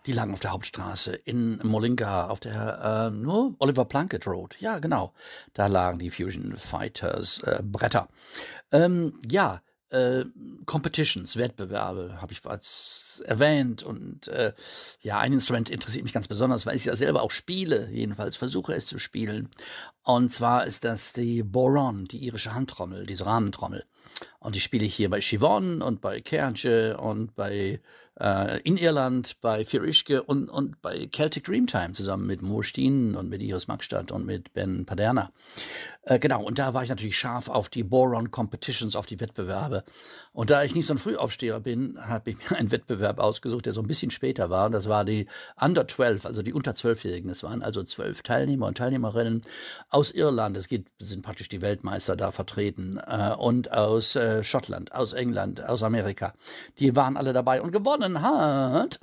Die 0.05 0.13
lagen 0.13 0.33
auf 0.33 0.39
der 0.39 0.51
Hauptstraße 0.51 1.15
in 1.15 1.59
Molinga, 1.63 2.27
auf 2.27 2.39
der 2.39 3.09
äh, 3.11 3.15
nur 3.15 3.55
Oliver 3.57 3.85
Plunkett 3.85 4.27
Road. 4.27 4.55
Ja, 4.59 4.77
genau. 4.77 5.13
Da 5.53 5.65
lagen 5.65 5.97
die 5.97 6.11
Fusion 6.11 6.55
Fighters 6.55 7.39
äh, 7.43 7.59
Bretter. 7.63 8.07
Ähm, 8.71 9.19
ja, 9.27 9.61
äh, 9.89 10.25
Competitions, 10.65 11.37
Wettbewerbe, 11.37 12.21
habe 12.21 12.31
ich 12.31 12.45
was 12.45 13.21
erwähnt. 13.25 13.83
Und 13.83 14.27
äh, 14.27 14.53
ja, 15.01 15.19
ein 15.19 15.33
Instrument 15.33 15.69
interessiert 15.69 16.03
mich 16.03 16.13
ganz 16.13 16.27
besonders, 16.27 16.65
weil 16.65 16.75
ich 16.75 16.85
ja 16.85 16.95
selber 16.95 17.21
auch 17.21 17.31
spiele, 17.31 17.89
jedenfalls 17.91 18.37
versuche 18.37 18.73
es 18.73 18.85
zu 18.85 18.99
spielen. 18.99 19.49
Und 20.03 20.33
zwar 20.33 20.65
ist 20.65 20.83
das 20.83 21.13
die 21.13 21.43
Boron, 21.43 22.05
die 22.05 22.23
irische 22.23 22.53
Handtrommel, 22.53 23.05
diese 23.05 23.25
Rahmentrommel. 23.25 23.85
Und 24.39 24.55
die 24.55 24.61
spiele 24.61 24.85
ich 24.85 24.95
hier 24.95 25.09
bei 25.09 25.19
Chivon 25.19 25.81
und 25.81 26.01
bei 26.01 26.21
Kerge 26.21 26.97
und 26.97 27.35
bei 27.35 27.79
äh, 28.19 28.59
in 28.61 28.77
Irland 28.77 29.37
bei 29.41 29.65
Firischke 29.65 30.23
und, 30.23 30.49
und 30.49 30.81
bei 30.81 31.09
Celtic 31.13 31.45
Dreamtime 31.45 31.93
zusammen 31.93 32.27
mit 32.27 32.41
Mo 32.41 32.61
Steen 32.61 33.15
und 33.15 33.29
mit 33.29 33.41
Iris 33.41 33.67
Magstadt 33.67 34.11
und 34.11 34.25
mit 34.25 34.53
Ben 34.53 34.85
Paderna. 34.85 35.31
Äh, 36.09 36.17
genau, 36.17 36.43
und 36.43 36.57
da 36.57 36.73
war 36.73 36.81
ich 36.83 36.89
natürlich 36.89 37.17
scharf 37.17 37.49
auf 37.49 37.69
die 37.69 37.83
Boron 37.83 38.31
Competitions, 38.31 38.95
auf 38.95 39.05
die 39.05 39.19
Wettbewerbe. 39.19 39.83
Und 40.31 40.49
da 40.49 40.63
ich 40.63 40.73
nicht 40.73 40.87
so 40.87 40.93
ein 40.95 40.97
Frühaufsteher 40.97 41.59
bin, 41.59 41.99
habe 42.01 42.31
ich 42.31 42.37
mir 42.37 42.55
einen 42.57 42.71
Wettbewerb 42.71 43.19
ausgesucht, 43.19 43.65
der 43.65 43.73
so 43.73 43.81
ein 43.81 43.87
bisschen 43.87 44.09
später 44.09 44.49
war. 44.49 44.69
Das 44.69 44.89
war 44.89 45.05
die 45.05 45.27
Under 45.59 45.87
12, 45.87 46.25
also 46.25 46.41
die 46.41 46.53
unter 46.53 46.71
12-Jährigen. 46.71 47.29
Es 47.29 47.43
waren 47.43 47.61
also 47.61 47.83
zwölf 47.83 48.23
Teilnehmer 48.23 48.67
und 48.67 48.77
Teilnehmerinnen 48.77 49.43
aus 49.89 50.11
Irland. 50.11 50.57
Es 50.57 50.67
geht, 50.67 50.87
sind 50.99 51.21
praktisch 51.21 51.49
die 51.49 51.61
Weltmeister 51.61 52.15
da 52.15 52.31
vertreten. 52.31 52.99
Äh, 53.05 53.35
und 53.37 53.71
aus 53.71 54.15
äh, 54.15 54.43
Schottland, 54.43 54.93
aus 54.93 55.13
England, 55.13 55.63
aus 55.63 55.83
Amerika. 55.83 56.33
Die 56.79 56.95
waren 56.95 57.17
alle 57.17 57.33
dabei 57.33 57.61
und 57.61 57.71
gewonnen 57.71 58.08
hat 58.17 58.99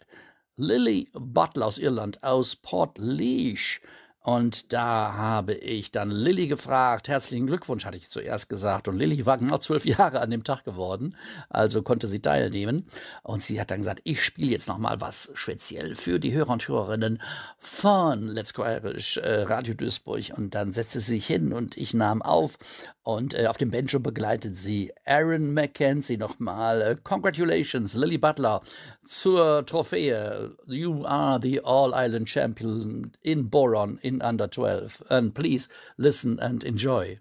Lily 0.56 1.10
Butler 1.12 1.66
aus 1.66 1.78
Irland, 1.78 2.22
aus 2.22 2.56
Port 2.56 2.96
Leash. 2.98 3.80
Und 4.26 4.72
da 4.72 5.14
habe 5.14 5.54
ich 5.54 5.92
dann 5.92 6.10
Lilly 6.10 6.48
gefragt. 6.48 7.06
Herzlichen 7.06 7.46
Glückwunsch, 7.46 7.84
hatte 7.84 7.96
ich 7.96 8.10
zuerst 8.10 8.48
gesagt. 8.48 8.88
Und 8.88 8.96
Lilly 8.98 9.24
war 9.24 9.38
genau 9.38 9.58
zwölf 9.58 9.86
Jahre 9.86 10.18
an 10.20 10.32
dem 10.32 10.42
Tag 10.42 10.64
geworden, 10.64 11.16
also 11.48 11.80
konnte 11.82 12.08
sie 12.08 12.18
teilnehmen. 12.18 12.88
Und 13.22 13.44
sie 13.44 13.60
hat 13.60 13.70
dann 13.70 13.78
gesagt, 13.78 14.00
ich 14.02 14.24
spiele 14.24 14.50
jetzt 14.50 14.66
nochmal 14.66 15.00
was 15.00 15.30
speziell 15.34 15.94
für 15.94 16.18
die 16.18 16.32
Hörer 16.32 16.54
und 16.54 16.66
Hörerinnen 16.66 17.22
von 17.58 18.26
Let's 18.26 18.52
Go 18.52 18.64
Irish, 18.64 19.16
äh, 19.18 19.42
Radio 19.42 19.74
Duisburg. 19.74 20.32
Und 20.36 20.56
dann 20.56 20.72
setzte 20.72 20.98
sie 20.98 21.12
sich 21.12 21.26
hin 21.26 21.52
und 21.52 21.76
ich 21.76 21.94
nahm 21.94 22.20
auf. 22.20 22.58
Und 23.06 23.34
äh, 23.34 23.46
auf 23.46 23.56
dem 23.56 23.70
Banjo 23.70 24.00
begleitet 24.00 24.58
sie 24.58 24.92
Aaron 25.04 25.54
McKenzie 25.54 26.16
nochmal. 26.16 26.82
Äh, 26.82 26.96
congratulations, 27.04 27.94
Lily 27.94 28.18
Butler, 28.18 28.60
zur 29.04 29.64
Trophäe. 29.64 30.50
You 30.66 31.04
are 31.04 31.38
the 31.40 31.60
All-Island 31.60 32.28
Champion 32.28 33.12
in 33.22 33.48
Boron 33.48 34.00
in 34.02 34.15
under 34.22 34.46
12. 34.46 35.02
And 35.10 35.34
please 35.34 35.68
listen 35.98 36.38
and 36.40 36.64
enjoy. 36.64 37.18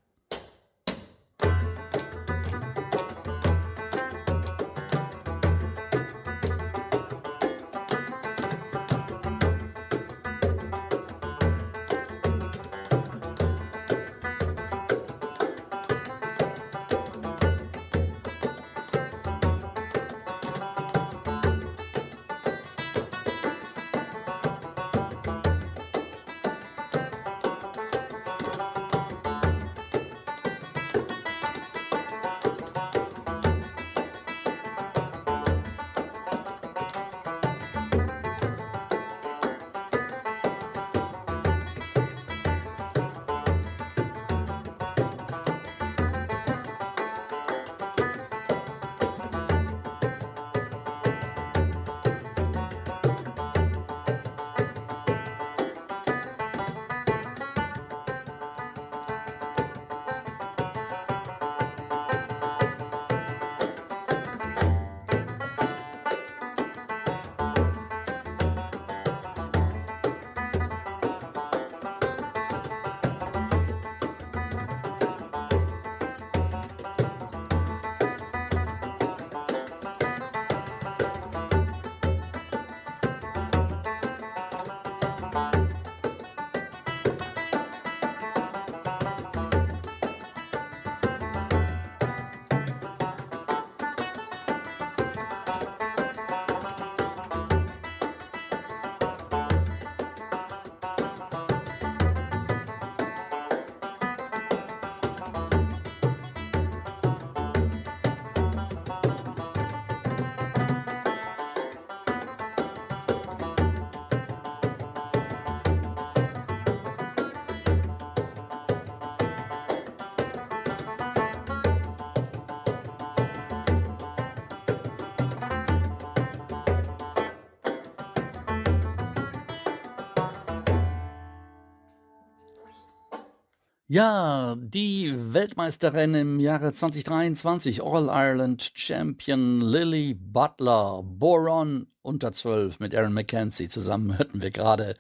Ja, 133.96 134.58
die 134.60 135.16
Weltmeisterin 135.16 136.16
im 136.16 136.42
Jahre 136.42 136.74
2023, 136.74 137.82
All 137.82 138.10
Ireland 138.10 138.74
Champion 138.76 139.62
Lily 139.62 140.14
Butler, 140.14 141.02
Boron 141.02 141.88
unter 142.02 142.34
12 142.34 142.82
mit 142.82 142.94
Aaron 142.94 143.14
McKenzie. 143.14 143.70
Zusammen 143.70 144.18
hörten 144.18 144.42
wir 144.42 144.52
gerade 144.52 144.96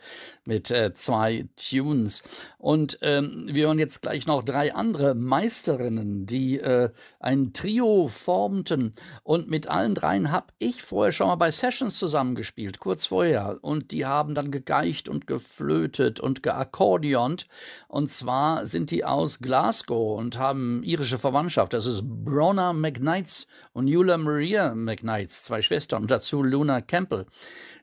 mit 0.46 0.72
äh, 0.72 0.94
zwei 0.94 1.48
Tunes. 1.56 2.24
Und 2.58 3.00
ähm, 3.02 3.48
wir 3.52 3.68
hören 3.68 3.80
jetzt 3.80 4.02
gleich 4.02 4.28
noch 4.28 4.44
drei 4.44 4.74
andere 4.74 5.16
Meisterinnen, 5.16 6.26
die 6.26 6.60
äh, 6.60 6.90
ein 7.20 7.54
Trio 7.54 8.08
formten. 8.08 8.94
Und 9.24 9.50
mit 9.50 9.68
allen 9.70 9.96
dreien 9.96 10.32
habe 10.32 10.48
ich 10.60 10.82
vorher 10.82 11.12
schon 11.12 11.28
mal 11.28 11.36
bei 11.36 11.52
Sessions 11.52 11.98
zusammengespielt, 11.98 12.80
kurz 12.80 13.08
vorher. 13.08 13.60
Und 13.62 13.92
die 13.92 14.06
haben 14.06 14.36
dann 14.36 14.52
gegeicht 14.52 15.10
und 15.10 15.28
geflötet 15.28 16.20
und 16.20 16.44
geakkordeont. 16.44 17.48
Und 17.88 18.12
zwar 18.12 18.66
sind 18.66 18.92
die 18.92 19.04
aus 19.04 19.40
Glasgow 19.40 20.18
und 20.18 20.38
haben 20.38 20.84
irische 20.84 21.20
Verwandtschaft. 21.20 21.74
Das 21.74 21.86
ist 21.86 22.04
Brona 22.04 22.74
McKnights 22.74 23.48
und 23.74 23.88
Eula 23.88 24.18
Maria 24.18 24.74
McKnights, 24.74 25.44
zwei 25.44 25.62
Schwestern. 25.62 26.04
Und 26.04 26.12
dazu 26.12 26.44
Luna 26.44 26.82
Campbell. 26.82 27.26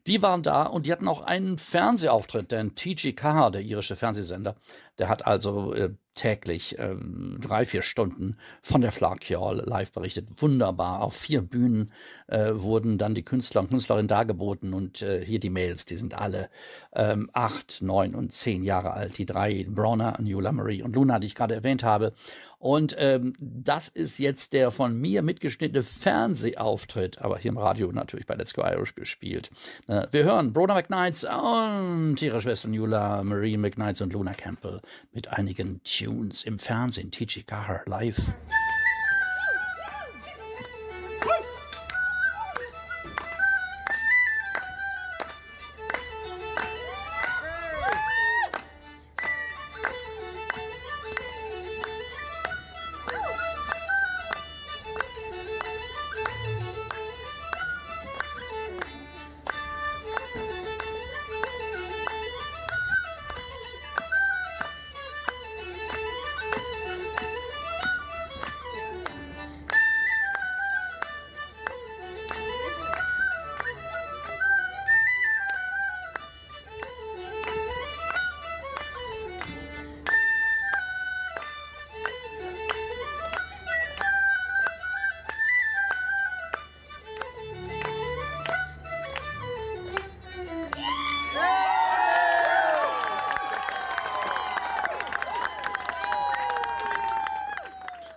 Die 0.09 0.21
waren 0.21 0.43
da 0.43 0.65
und 0.65 0.87
die 0.87 0.93
hatten 0.93 1.07
auch 1.07 1.21
einen 1.21 1.59
Fernsehauftritt, 1.59 2.51
denn 2.51 2.75
TGK, 2.75 3.51
der 3.53 3.63
irische 3.63 3.95
Fernsehsender, 3.95 4.57
Der 4.99 5.09
hat 5.09 5.27
also 5.27 5.73
äh, 5.75 5.91
täglich 6.15 6.77
ähm, 6.79 7.39
drei, 7.41 7.65
vier 7.65 7.83
Stunden 7.83 8.37
von 8.61 8.81
der 8.81 8.93
Flakjall 8.93 9.63
live 9.65 9.93
berichtet. 9.93 10.29
Wunderbar. 10.43 11.01
Auf 11.03 11.15
vier 11.15 11.41
Bühnen 11.41 11.93
äh, 12.27 12.51
wurden 12.53 12.99
dann 12.99 13.15
die 13.15 13.25
Künstler 13.25 13.63
und 13.63 13.71
Künstlerinnen 13.71 14.09
dargeboten 14.09 14.75
und 14.75 15.03
äh, 15.03 15.25
hier 15.25 15.41
die 15.41 15.51
Mails, 15.51 15.87
die 15.87 15.97
sind 15.97 16.15
alle 16.15 16.51
ähm, 16.95 17.31
acht, 17.33 17.81
neun 17.81 18.15
und 18.15 18.33
zehn 18.33 18.63
Jahre 18.65 18.93
alt. 18.93 19.17
Die 19.19 19.27
drei, 19.27 19.65
Browner, 19.69 20.19
Nuala 20.21 20.53
Marie 20.53 20.83
und 20.83 20.95
Luna, 20.95 21.19
die 21.19 21.29
ich 21.29 21.35
gerade 21.35 21.55
erwähnt 21.55 21.85
habe. 21.85 22.13
Und 22.63 22.95
ähm, 22.97 23.33
das 23.41 23.89
ist 23.89 24.19
jetzt 24.19 24.53
der 24.53 24.71
von 24.71 24.97
mir 24.97 25.23
mitgeschnittene 25.23 25.83
Fernsehauftritt, 25.83 27.21
aber 27.21 27.37
hier 27.37 27.49
im 27.49 27.59
Radio 27.59 27.91
natürlich 27.91 28.25
bei 28.25 28.37
Let's 28.37 28.55
Go 28.55 28.63
Irish 28.63 28.95
gespielt. 28.95 29.51
Äh, 29.89 30.07
wir 30.13 30.23
hören 30.23 30.53
Brother 30.53 30.75
McKnights 30.75 31.25
und 31.25 32.23
ihre 32.23 32.41
Schwester 32.41 32.69
Nuala 32.69 33.25
Marie 33.25 33.57
McKnights 33.57 34.01
und 34.01 34.13
Luna 34.13 34.33
Campbell 34.35 34.81
mit 35.13 35.27
einigen 35.27 35.81
Tunes 35.83 36.45
im 36.45 36.61
Fernsehen. 36.61 37.11
TG 37.11 37.43
Car 37.45 37.83
live. 37.87 38.33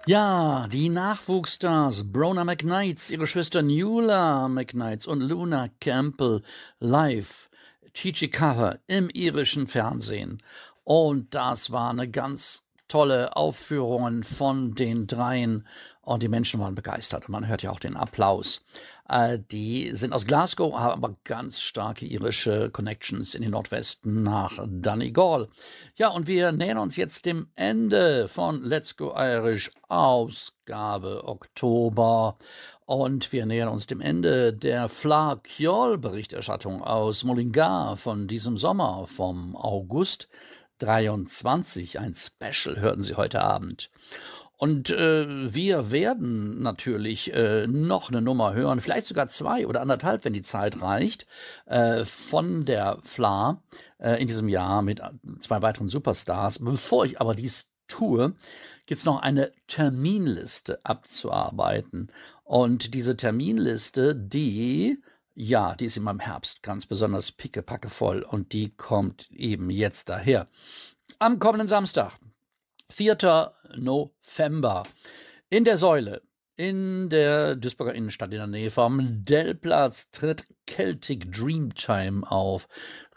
Ja, 0.07 0.67
die 0.67 0.89
Nachwuchsstars 0.89 2.11
Brona 2.11 2.43
McKnights, 2.43 3.09
ihre 3.09 3.25
Schwester 3.25 3.63
Nuala 3.63 4.47
McKnights 4.47 5.07
und 5.07 5.19
Luna 5.19 5.69
Campbell 5.79 6.43
live. 6.79 7.49
Chichikawa 7.91 8.75
im 8.85 9.09
irischen 9.11 9.67
Fernsehen. 9.67 10.37
Und 10.83 11.33
das 11.33 11.71
war 11.71 11.89
eine 11.89 12.07
ganz 12.07 12.61
tolle 12.87 13.35
Aufführung 13.35 14.21
von 14.21 14.75
den 14.75 15.07
dreien 15.07 15.65
und 16.05 16.21
die 16.21 16.29
Menschen 16.29 16.59
waren 16.59 16.75
begeistert 16.75 17.27
und 17.27 17.31
man 17.31 17.47
hört 17.47 17.63
ja 17.63 17.71
auch 17.71 17.79
den 17.79 17.97
Applaus. 17.97 18.61
Äh, 19.09 19.39
die 19.51 19.91
sind 19.93 20.13
aus 20.13 20.25
Glasgow, 20.25 20.73
haben 20.73 21.03
aber 21.03 21.17
ganz 21.23 21.59
starke 21.59 22.05
irische 22.05 22.69
Connections 22.69 23.33
in 23.33 23.41
den 23.41 23.51
Nordwesten 23.51 24.21
nach 24.23 24.63
Donegal. 24.67 25.49
Ja, 25.95 26.09
und 26.09 26.27
wir 26.27 26.51
nähern 26.51 26.77
uns 26.77 26.95
jetzt 26.95 27.25
dem 27.25 27.47
Ende 27.55 28.27
von 28.27 28.63
Let's 28.63 28.95
Go 28.95 29.13
Irish 29.17 29.71
Ausgabe 29.89 31.27
Oktober. 31.27 32.37
Und 32.85 33.31
wir 33.31 33.47
nähern 33.47 33.69
uns 33.69 33.87
dem 33.87 33.99
Ende 33.99 34.53
der 34.53 34.87
Fla 34.89 35.37
Kjol 35.37 35.97
Berichterstattung 35.97 36.83
aus 36.83 37.23
Mullingar 37.23 37.97
von 37.97 38.27
diesem 38.27 38.57
Sommer 38.57 39.07
vom 39.07 39.55
August 39.55 40.27
23. 40.79 41.99
Ein 41.99 42.13
Special 42.15 42.79
hörten 42.79 43.01
Sie 43.01 43.15
heute 43.15 43.41
Abend. 43.41 43.89
Und 44.57 44.89
äh, 44.89 45.53
wir 45.53 45.91
werden 45.91 46.61
natürlich 46.61 47.33
äh, 47.33 47.67
noch 47.67 48.09
eine 48.09 48.21
Nummer 48.21 48.53
hören, 48.53 48.79
vielleicht 48.81 49.07
sogar 49.07 49.27
zwei 49.27 49.67
oder 49.67 49.81
anderthalb, 49.81 50.23
wenn 50.23 50.33
die 50.33 50.41
Zeit 50.41 50.81
reicht, 50.81 51.27
äh, 51.65 52.05
von 52.05 52.65
der 52.65 52.97
Fla 53.03 53.61
äh, 53.99 54.21
in 54.21 54.27
diesem 54.27 54.47
Jahr 54.47 54.81
mit 54.81 55.01
zwei 55.39 55.61
weiteren 55.61 55.89
Superstars. 55.89 56.59
Bevor 56.59 57.05
ich 57.05 57.19
aber 57.19 57.35
dies 57.35 57.71
tue, 57.87 58.33
gibt 58.85 58.99
es 58.99 59.05
noch 59.05 59.21
eine 59.21 59.51
Terminliste 59.67 60.79
abzuarbeiten. 60.83 62.11
Und 62.43 62.93
diese 62.93 63.17
Terminliste, 63.17 64.15
die 64.15 65.01
ja, 65.35 65.75
die 65.75 65.85
ist 65.85 65.97
in 65.97 66.03
meinem 66.03 66.21
Herbst 66.21 66.63
ganz 66.63 66.85
besonders 66.85 67.33
pickepacke 67.33 67.89
voll 67.89 68.23
und 68.23 68.53
die 68.53 68.69
kommt 68.69 69.29
eben 69.31 69.69
jetzt 69.69 70.07
daher. 70.07 70.47
Am 71.19 71.39
kommenden 71.39 71.67
Samstag, 71.67 72.13
4. 72.91 73.51
November, 73.77 74.83
in 75.49 75.63
der 75.63 75.77
Säule 75.77 76.21
in 76.57 77.09
der 77.09 77.55
Duisburger 77.55 77.93
Innenstadt 77.93 78.31
in 78.31 78.37
der 78.37 78.47
Nähe 78.47 78.69
vom 78.69 79.25
Dellplatz 79.25 80.09
tritt 80.11 80.47
Celtic 80.69 81.31
Dreamtime 81.31 82.29
auf. 82.31 82.69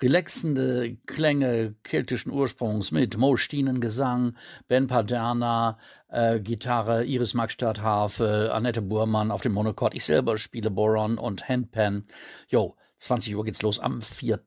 Relaxende 0.02 0.96
Klänge 1.06 1.76
keltischen 1.84 2.32
Ursprungs 2.32 2.90
mit 2.90 3.16
Mo 3.16 3.36
Gesang, 3.36 4.36
Ben 4.66 4.88
Paderna, 4.88 5.78
äh, 6.08 6.40
Gitarre, 6.40 7.04
Iris 7.04 7.34
Magstadt 7.34 7.80
Harfe, 7.80 8.50
Annette 8.52 8.82
Burmann 8.82 9.30
auf 9.30 9.42
dem 9.42 9.52
Monochord. 9.52 9.94
Ich 9.94 10.04
selber 10.04 10.36
spiele 10.36 10.70
Boron 10.70 11.16
und 11.16 11.48
Handpan. 11.48 12.06
Jo, 12.48 12.74
20 12.98 13.36
Uhr 13.36 13.44
geht's 13.44 13.62
los 13.62 13.78
am 13.78 14.02
4. 14.02 14.40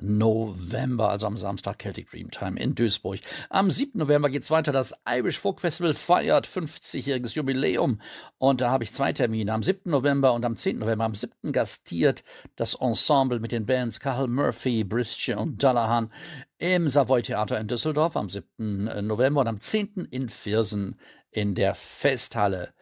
November, 0.00 1.10
also 1.10 1.26
am 1.26 1.36
Samstag 1.36 1.78
Celtic 1.78 2.10
Dreamtime 2.10 2.58
in 2.58 2.74
Duisburg. 2.74 3.20
Am 3.50 3.70
7. 3.70 3.98
November 3.98 4.30
geht's 4.30 4.50
weiter. 4.50 4.72
Das 4.72 4.94
Irish 5.06 5.38
Folk 5.38 5.60
Festival 5.60 5.94
feiert 5.94 6.46
50-jähriges 6.46 7.34
Jubiläum 7.34 8.00
und 8.38 8.60
da 8.60 8.70
habe 8.70 8.84
ich 8.84 8.92
zwei 8.92 9.12
Termine. 9.12 9.52
Am 9.52 9.62
7. 9.62 9.90
November 9.90 10.32
und 10.32 10.44
am 10.44 10.56
10. 10.56 10.78
November. 10.78 11.04
Am 11.04 11.14
7. 11.14 11.52
gastiert 11.52 12.24
das 12.56 12.74
Ensemble 12.74 13.40
mit 13.40 13.52
den 13.52 13.66
Bands 13.66 14.00
Carl 14.00 14.28
Murphy, 14.28 14.84
Brische 14.84 15.36
und 15.36 15.62
Dullahan 15.62 16.10
im 16.58 16.88
Savoy 16.88 17.22
Theater 17.22 17.60
in 17.60 17.68
Düsseldorf 17.68 18.16
am 18.16 18.28
7. 18.28 19.06
November 19.06 19.42
und 19.42 19.48
am 19.48 19.60
10. 19.60 20.08
in 20.10 20.28
Viersen 20.28 20.98
in 21.30 21.54
der 21.54 21.74
Festhalle. 21.74 22.72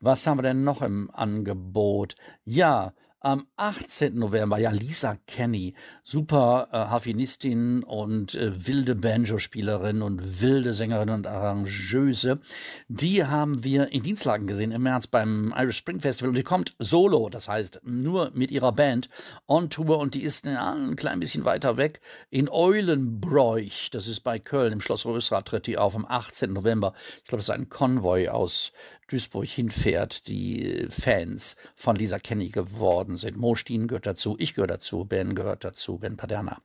Was 0.00 0.26
haben 0.26 0.38
wir 0.38 0.42
denn 0.42 0.64
noch 0.64 0.82
im 0.82 1.10
Angebot? 1.12 2.14
Ja, 2.44 2.92
am 3.26 3.44
18. 3.56 4.16
November, 4.16 4.56
ja, 4.56 4.70
Lisa 4.70 5.16
Kenny, 5.26 5.74
super 6.04 6.68
äh, 6.70 6.76
Harfenistin 6.76 7.82
und 7.82 8.36
äh, 8.36 8.68
wilde 8.68 8.94
Banjo-Spielerin 8.94 10.00
und 10.00 10.40
wilde 10.40 10.72
Sängerin 10.72 11.10
und 11.10 11.26
Arrangeuse. 11.26 12.38
Die 12.86 13.24
haben 13.24 13.64
wir 13.64 13.90
in 13.90 14.04
Dienstlagen 14.04 14.46
gesehen 14.46 14.70
im 14.70 14.84
März 14.84 15.08
beim 15.08 15.52
Irish 15.58 15.78
Spring 15.78 15.98
Festival 15.98 16.28
und 16.28 16.36
die 16.36 16.44
kommt 16.44 16.76
solo, 16.78 17.28
das 17.28 17.48
heißt 17.48 17.80
nur 17.82 18.30
mit 18.32 18.52
ihrer 18.52 18.70
Band 18.70 19.08
on 19.48 19.70
Tour 19.70 19.98
und 19.98 20.14
die 20.14 20.22
ist 20.22 20.46
ja, 20.46 20.74
ein 20.74 20.94
klein 20.94 21.18
bisschen 21.18 21.44
weiter 21.44 21.76
weg 21.76 22.00
in 22.30 22.48
Eulenbräuch, 22.48 23.90
das 23.90 24.06
ist 24.06 24.20
bei 24.20 24.38
Köln, 24.38 24.72
im 24.72 24.80
Schloss 24.80 25.04
Rösrath 25.04 25.46
tritt 25.46 25.66
die 25.66 25.78
auf 25.78 25.96
am 25.96 26.06
18. 26.08 26.52
November. 26.52 26.92
Ich 27.18 27.24
glaube, 27.24 27.38
das 27.38 27.48
ist 27.48 27.54
ein 27.54 27.68
Konvoi 27.68 28.28
aus 28.28 28.70
Duisburg 29.08 29.46
hinfährt, 29.46 30.26
die 30.28 30.86
Fans 30.88 31.56
von 31.74 31.96
Lisa 31.96 32.18
Kenny 32.18 32.48
geworden 32.48 33.16
sind. 33.16 33.36
Mostin 33.36 33.88
gehört 33.88 34.06
dazu, 34.06 34.36
ich 34.38 34.54
gehöre 34.54 34.68
dazu, 34.68 35.04
Ben 35.04 35.34
gehört 35.34 35.64
dazu, 35.64 35.98
Ben 35.98 36.16
Paderna. 36.16 36.58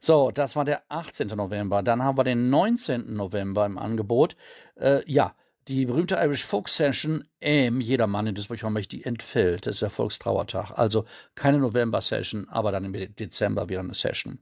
So, 0.00 0.30
das 0.30 0.56
war 0.56 0.64
der 0.64 0.82
18. 0.88 1.28
November. 1.28 1.82
Dann 1.82 2.02
haben 2.02 2.18
wir 2.18 2.24
den 2.24 2.50
19. 2.50 3.14
November 3.14 3.66
im 3.66 3.78
Angebot. 3.78 4.36
Äh, 4.76 5.00
ja, 5.10 5.34
die 5.68 5.86
berühmte 5.86 6.16
Irish 6.16 6.44
Folk 6.44 6.68
Session 6.68 7.24
im 7.40 7.80
Jedermann 7.80 8.26
in 8.26 8.34
Duisburg 8.34 8.62
haben 8.62 8.80
die 8.82 9.04
entfällt. 9.04 9.66
Das 9.66 9.76
ist 9.76 9.82
der 9.82 9.90
Volkstrauertag. 9.90 10.72
Also 10.72 11.04
keine 11.34 11.58
November-Session, 11.58 12.48
aber 12.48 12.72
dann 12.72 12.84
im 12.84 12.92
Dezember 13.16 13.68
wieder 13.68 13.80
eine 13.80 13.94
Session. 13.94 14.38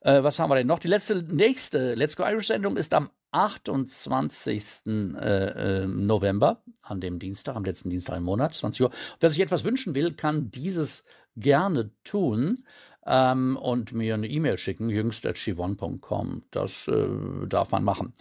Äh, 0.00 0.22
was 0.22 0.38
haben 0.38 0.50
wir 0.50 0.56
denn 0.56 0.66
noch? 0.66 0.78
Die 0.78 0.88
letzte, 0.88 1.22
nächste 1.22 1.94
Let's 1.94 2.16
Go 2.16 2.24
Irish 2.24 2.46
Sendung 2.46 2.76
ist 2.76 2.94
am 2.94 3.10
28. 3.32 4.86
Äh, 4.86 4.92
äh, 4.92 5.86
November, 5.86 6.62
an 6.82 7.00
dem 7.00 7.18
Dienstag, 7.18 7.56
am 7.56 7.64
letzten 7.64 7.90
Dienstag 7.90 8.16
im 8.16 8.22
Monat, 8.22 8.54
20 8.54 8.82
Uhr. 8.82 8.90
Wer 9.18 9.30
sich 9.30 9.40
etwas 9.40 9.64
wünschen 9.64 9.94
will, 9.94 10.12
kann 10.12 10.50
dieses 10.52 11.04
gerne 11.36 11.90
tun 12.04 12.54
ähm, 13.06 13.56
und 13.56 13.92
mir 13.92 14.14
eine 14.14 14.28
E-Mail 14.28 14.58
schicken, 14.58 14.88
jüngst.chivon.com. 14.88 16.44
Das 16.50 16.88
äh, 16.88 17.08
darf 17.46 17.70
man 17.72 17.84
machen. 17.84 18.12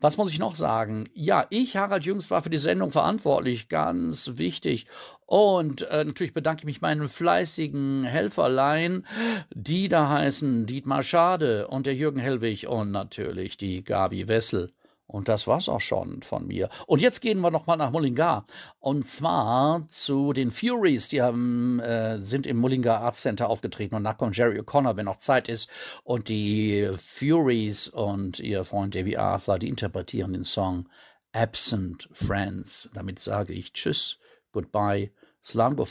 Was 0.00 0.16
muss 0.16 0.30
ich 0.30 0.38
noch 0.38 0.54
sagen? 0.54 1.08
Ja, 1.14 1.46
ich, 1.50 1.76
Harald 1.76 2.04
Jüngst, 2.04 2.30
war 2.30 2.42
für 2.42 2.50
die 2.50 2.58
Sendung 2.58 2.90
verantwortlich, 2.90 3.68
ganz 3.68 4.32
wichtig. 4.34 4.86
Und 5.26 5.82
äh, 5.82 6.04
natürlich 6.04 6.32
bedanke 6.32 6.60
ich 6.60 6.66
mich 6.66 6.80
meinen 6.80 7.06
fleißigen 7.06 8.04
Helferlein, 8.04 9.06
die 9.54 9.88
da 9.88 10.08
heißen 10.08 10.66
Dietmar 10.66 11.02
Schade 11.02 11.68
und 11.68 11.86
der 11.86 11.94
Jürgen 11.94 12.20
Hellwig 12.20 12.66
und 12.68 12.90
natürlich 12.90 13.56
die 13.56 13.84
Gabi 13.84 14.28
Wessel. 14.28 14.72
Und 15.08 15.30
das 15.30 15.46
war's 15.46 15.70
auch 15.70 15.80
schon 15.80 16.20
von 16.20 16.46
mir. 16.46 16.68
Und 16.86 17.00
jetzt 17.00 17.22
gehen 17.22 17.40
wir 17.40 17.50
nochmal 17.50 17.78
nach 17.78 17.90
Mullingar. 17.90 18.44
Und 18.78 19.06
zwar 19.06 19.88
zu 19.88 20.34
den 20.34 20.50
Furies. 20.50 21.08
Die 21.08 21.22
haben, 21.22 21.80
äh, 21.80 22.18
sind 22.18 22.46
im 22.46 22.58
Mullingar 22.58 23.00
Arts 23.00 23.22
Center 23.22 23.48
aufgetreten. 23.48 23.94
Und 23.94 24.02
nach 24.02 24.18
kommt 24.18 24.36
Jerry 24.36 24.60
O'Connor, 24.60 24.96
wenn 24.96 25.06
noch 25.06 25.16
Zeit 25.16 25.48
ist. 25.48 25.70
Und 26.04 26.28
die 26.28 26.90
Furies 26.94 27.88
und 27.88 28.38
ihr 28.38 28.64
Freund 28.64 28.94
Davy 28.94 29.16
Arthur, 29.16 29.58
die 29.58 29.70
interpretieren 29.70 30.34
den 30.34 30.44
Song 30.44 30.86
Absent 31.32 32.06
Friends. 32.12 32.90
Damit 32.92 33.18
sage 33.18 33.54
ich 33.54 33.72
Tschüss, 33.72 34.18
Goodbye. 34.52 35.10
Slango 35.42 35.86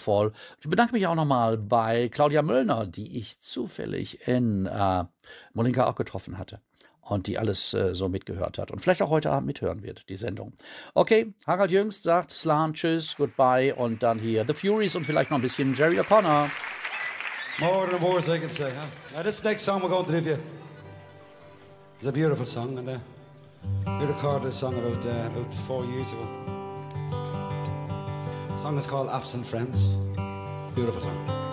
Ich 0.62 0.70
bedanke 0.70 0.94
mich 0.94 1.08
auch 1.08 1.16
nochmal 1.16 1.58
bei 1.58 2.10
Claudia 2.10 2.44
Möllner, 2.44 2.86
die 2.86 3.18
ich 3.18 3.40
zufällig 3.40 4.28
in 4.28 4.68
äh, 4.68 5.06
Mullingar 5.54 5.88
auch 5.88 5.96
getroffen 5.96 6.38
hatte 6.38 6.62
und 7.10 7.28
die 7.28 7.38
alles 7.38 7.74
äh, 7.74 7.96
so 7.96 8.10
mitgehört 8.10 8.58
hat 8.58 8.72
und 8.72 8.80
vielleicht 8.80 9.02
auch 9.02 9.10
heute 9.10 9.32
Abend 9.32 9.48
mithören 9.48 9.84
wird, 9.84 10.08
die 10.10 10.18
Sendung. 10.18 10.54
Okay, 10.94 11.34
Harald 11.46 11.72
Jüngst 11.72 12.04
sagt 12.04 12.32
Slan, 12.32 12.74
Tschüss, 12.74 13.16
Goodbye 13.18 13.74
und 13.76 14.04
dann 14.04 14.20
hier 14.20 14.46
The 14.48 14.54
Furies 14.54 14.96
und 14.96 15.06
vielleicht 15.06 15.32
noch 15.32 15.38
ein 15.38 15.42
bisschen 15.42 15.74
Jerry 15.74 16.00
O'Connor. 16.00 16.50
More 17.60 17.90
than 17.90 18.02
words 18.02 18.30
I 18.30 18.40
can 18.40 18.50
say. 18.50 18.72
Huh? 19.16 19.24
This 19.24 19.44
next 19.44 19.64
song 19.64 19.82
we're 19.82 19.90
going 19.90 20.06
to 20.06 20.12
review 20.12 20.38
is 22.02 22.08
a 22.08 22.12
beautiful 22.12 22.46
song 22.46 22.78
and 22.78 22.90
uh, 22.90 23.00
we 24.00 24.06
recorded 24.06 24.48
this 24.48 24.58
song 24.58 24.76
about, 24.78 25.04
uh, 25.06 25.28
about 25.28 25.56
four 25.66 25.84
years 25.86 26.12
ago. 26.12 26.28
The 28.50 28.62
song 28.62 28.78
is 28.78 28.86
called 28.86 29.10
Absent 29.10 29.48
Friends. 29.48 29.96
Beautiful 30.76 31.02
song. 31.02 31.47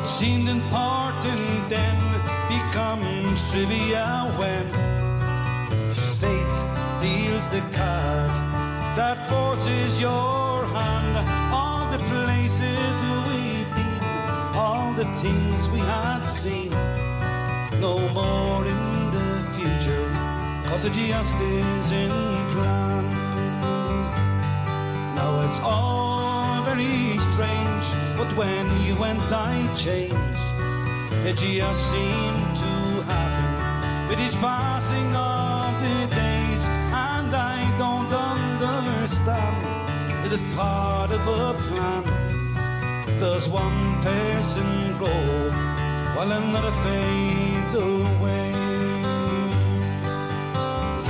What 0.00 0.08
seemed 0.08 0.48
important 0.48 1.68
then 1.68 1.98
becomes 2.48 3.38
trivial 3.50 4.30
when 4.40 4.66
fate 6.16 6.56
deals 7.02 7.46
the 7.48 7.60
card. 7.76 8.30
That 8.96 9.28
forces 9.28 10.00
your 10.00 10.64
hand. 10.72 11.18
All 11.52 11.84
the 11.92 11.98
places 11.98 12.94
we've 13.28 13.68
been, 13.76 14.00
all 14.54 14.94
the 14.94 15.04
things 15.20 15.68
we 15.68 15.80
had 15.80 16.24
seen, 16.24 16.70
no 17.78 17.98
more 18.08 18.64
in 18.64 19.10
the 19.10 19.30
future, 19.54 20.08
cause 20.64 20.86
it 20.86 20.94
just 20.94 21.36
is 21.36 21.92
in 21.92 22.10
planned. 22.54 23.12
Now 25.14 25.46
it's 25.46 25.60
all 25.60 26.19
very 26.74 27.18
strange, 27.32 27.86
but 28.16 28.30
when 28.36 28.66
you 28.84 28.94
and 29.02 29.20
I 29.34 29.54
changed, 29.74 30.48
it 31.28 31.36
just 31.36 31.80
seemed 31.90 32.52
to 32.62 32.72
happen 33.10 34.08
with 34.08 34.20
each 34.20 34.36
passing 34.36 35.10
of 35.16 35.70
the 35.84 35.98
days, 36.14 36.62
and 37.08 37.34
I 37.34 37.58
don't 37.82 38.12
understand. 38.12 39.56
Is 40.24 40.32
it 40.32 40.40
part 40.54 41.10
of 41.10 41.22
a 41.26 41.54
plan? 41.66 42.04
Does 43.18 43.48
one 43.48 44.00
person 44.02 44.96
grow 44.98 45.50
while 46.14 46.30
another 46.30 46.74
fades 46.84 47.74
away? 47.74 48.52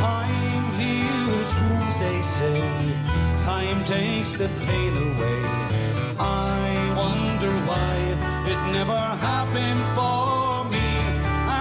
Time 0.07 0.67
heals 0.81 1.53
wounds, 1.61 1.97
they 1.99 2.23
say 2.23 3.10
time 3.51 3.85
takes 3.85 4.33
the 4.43 4.49
pain 4.67 4.93
away. 5.09 5.43
I 6.19 6.61
wonder 7.01 7.53
why 7.69 7.95
it 8.53 8.61
never 8.79 9.03
happened 9.31 9.85
for 9.97 10.65
me. 10.75 10.89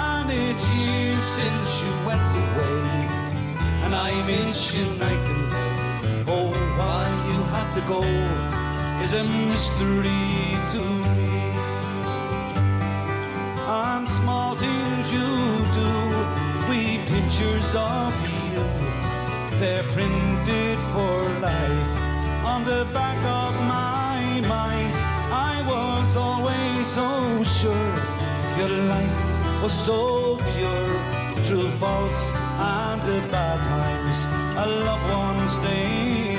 And 0.06 0.28
it's 0.44 0.66
years 0.78 1.24
since 1.40 1.68
you 1.84 1.94
went 2.10 2.32
away, 2.46 2.82
and 3.84 3.92
I 4.08 4.12
miss 4.32 4.60
you 4.76 4.86
night 5.06 5.26
and 5.34 5.46
day. 5.56 5.76
Oh, 6.36 6.50
why 6.80 7.04
you 7.30 7.40
had 7.56 7.70
to 7.78 7.84
go 7.96 8.02
is 9.04 9.12
a 9.22 9.26
mystery 9.52 10.34
to 10.74 10.82
me. 11.16 11.34
And 13.88 14.06
small 14.20 14.52
things 14.66 15.06
you 15.18 15.32
do, 15.80 15.92
we 16.70 16.82
pictures 17.14 17.70
of 17.98 18.14
you, 18.30 18.64
they're 19.60 19.88
printed 19.96 20.69
life 21.50 21.94
on 22.52 22.60
the 22.72 22.82
back 22.94 23.20
of 23.42 23.52
my 23.78 24.20
mind. 24.56 24.94
I 25.52 25.56
was 25.74 26.16
always 26.16 26.82
so 27.00 27.44
sure 27.60 27.94
your 28.60 28.74
life 28.94 29.20
was 29.64 29.74
so 29.88 30.38
pure 30.52 30.90
through 31.46 31.70
faults 31.82 32.24
and 32.78 33.00
the 33.10 33.20
bad 33.34 33.60
times. 33.74 34.20
a 34.64 34.66
loved 34.86 35.10
one's 35.22 35.58
day. 35.68 36.39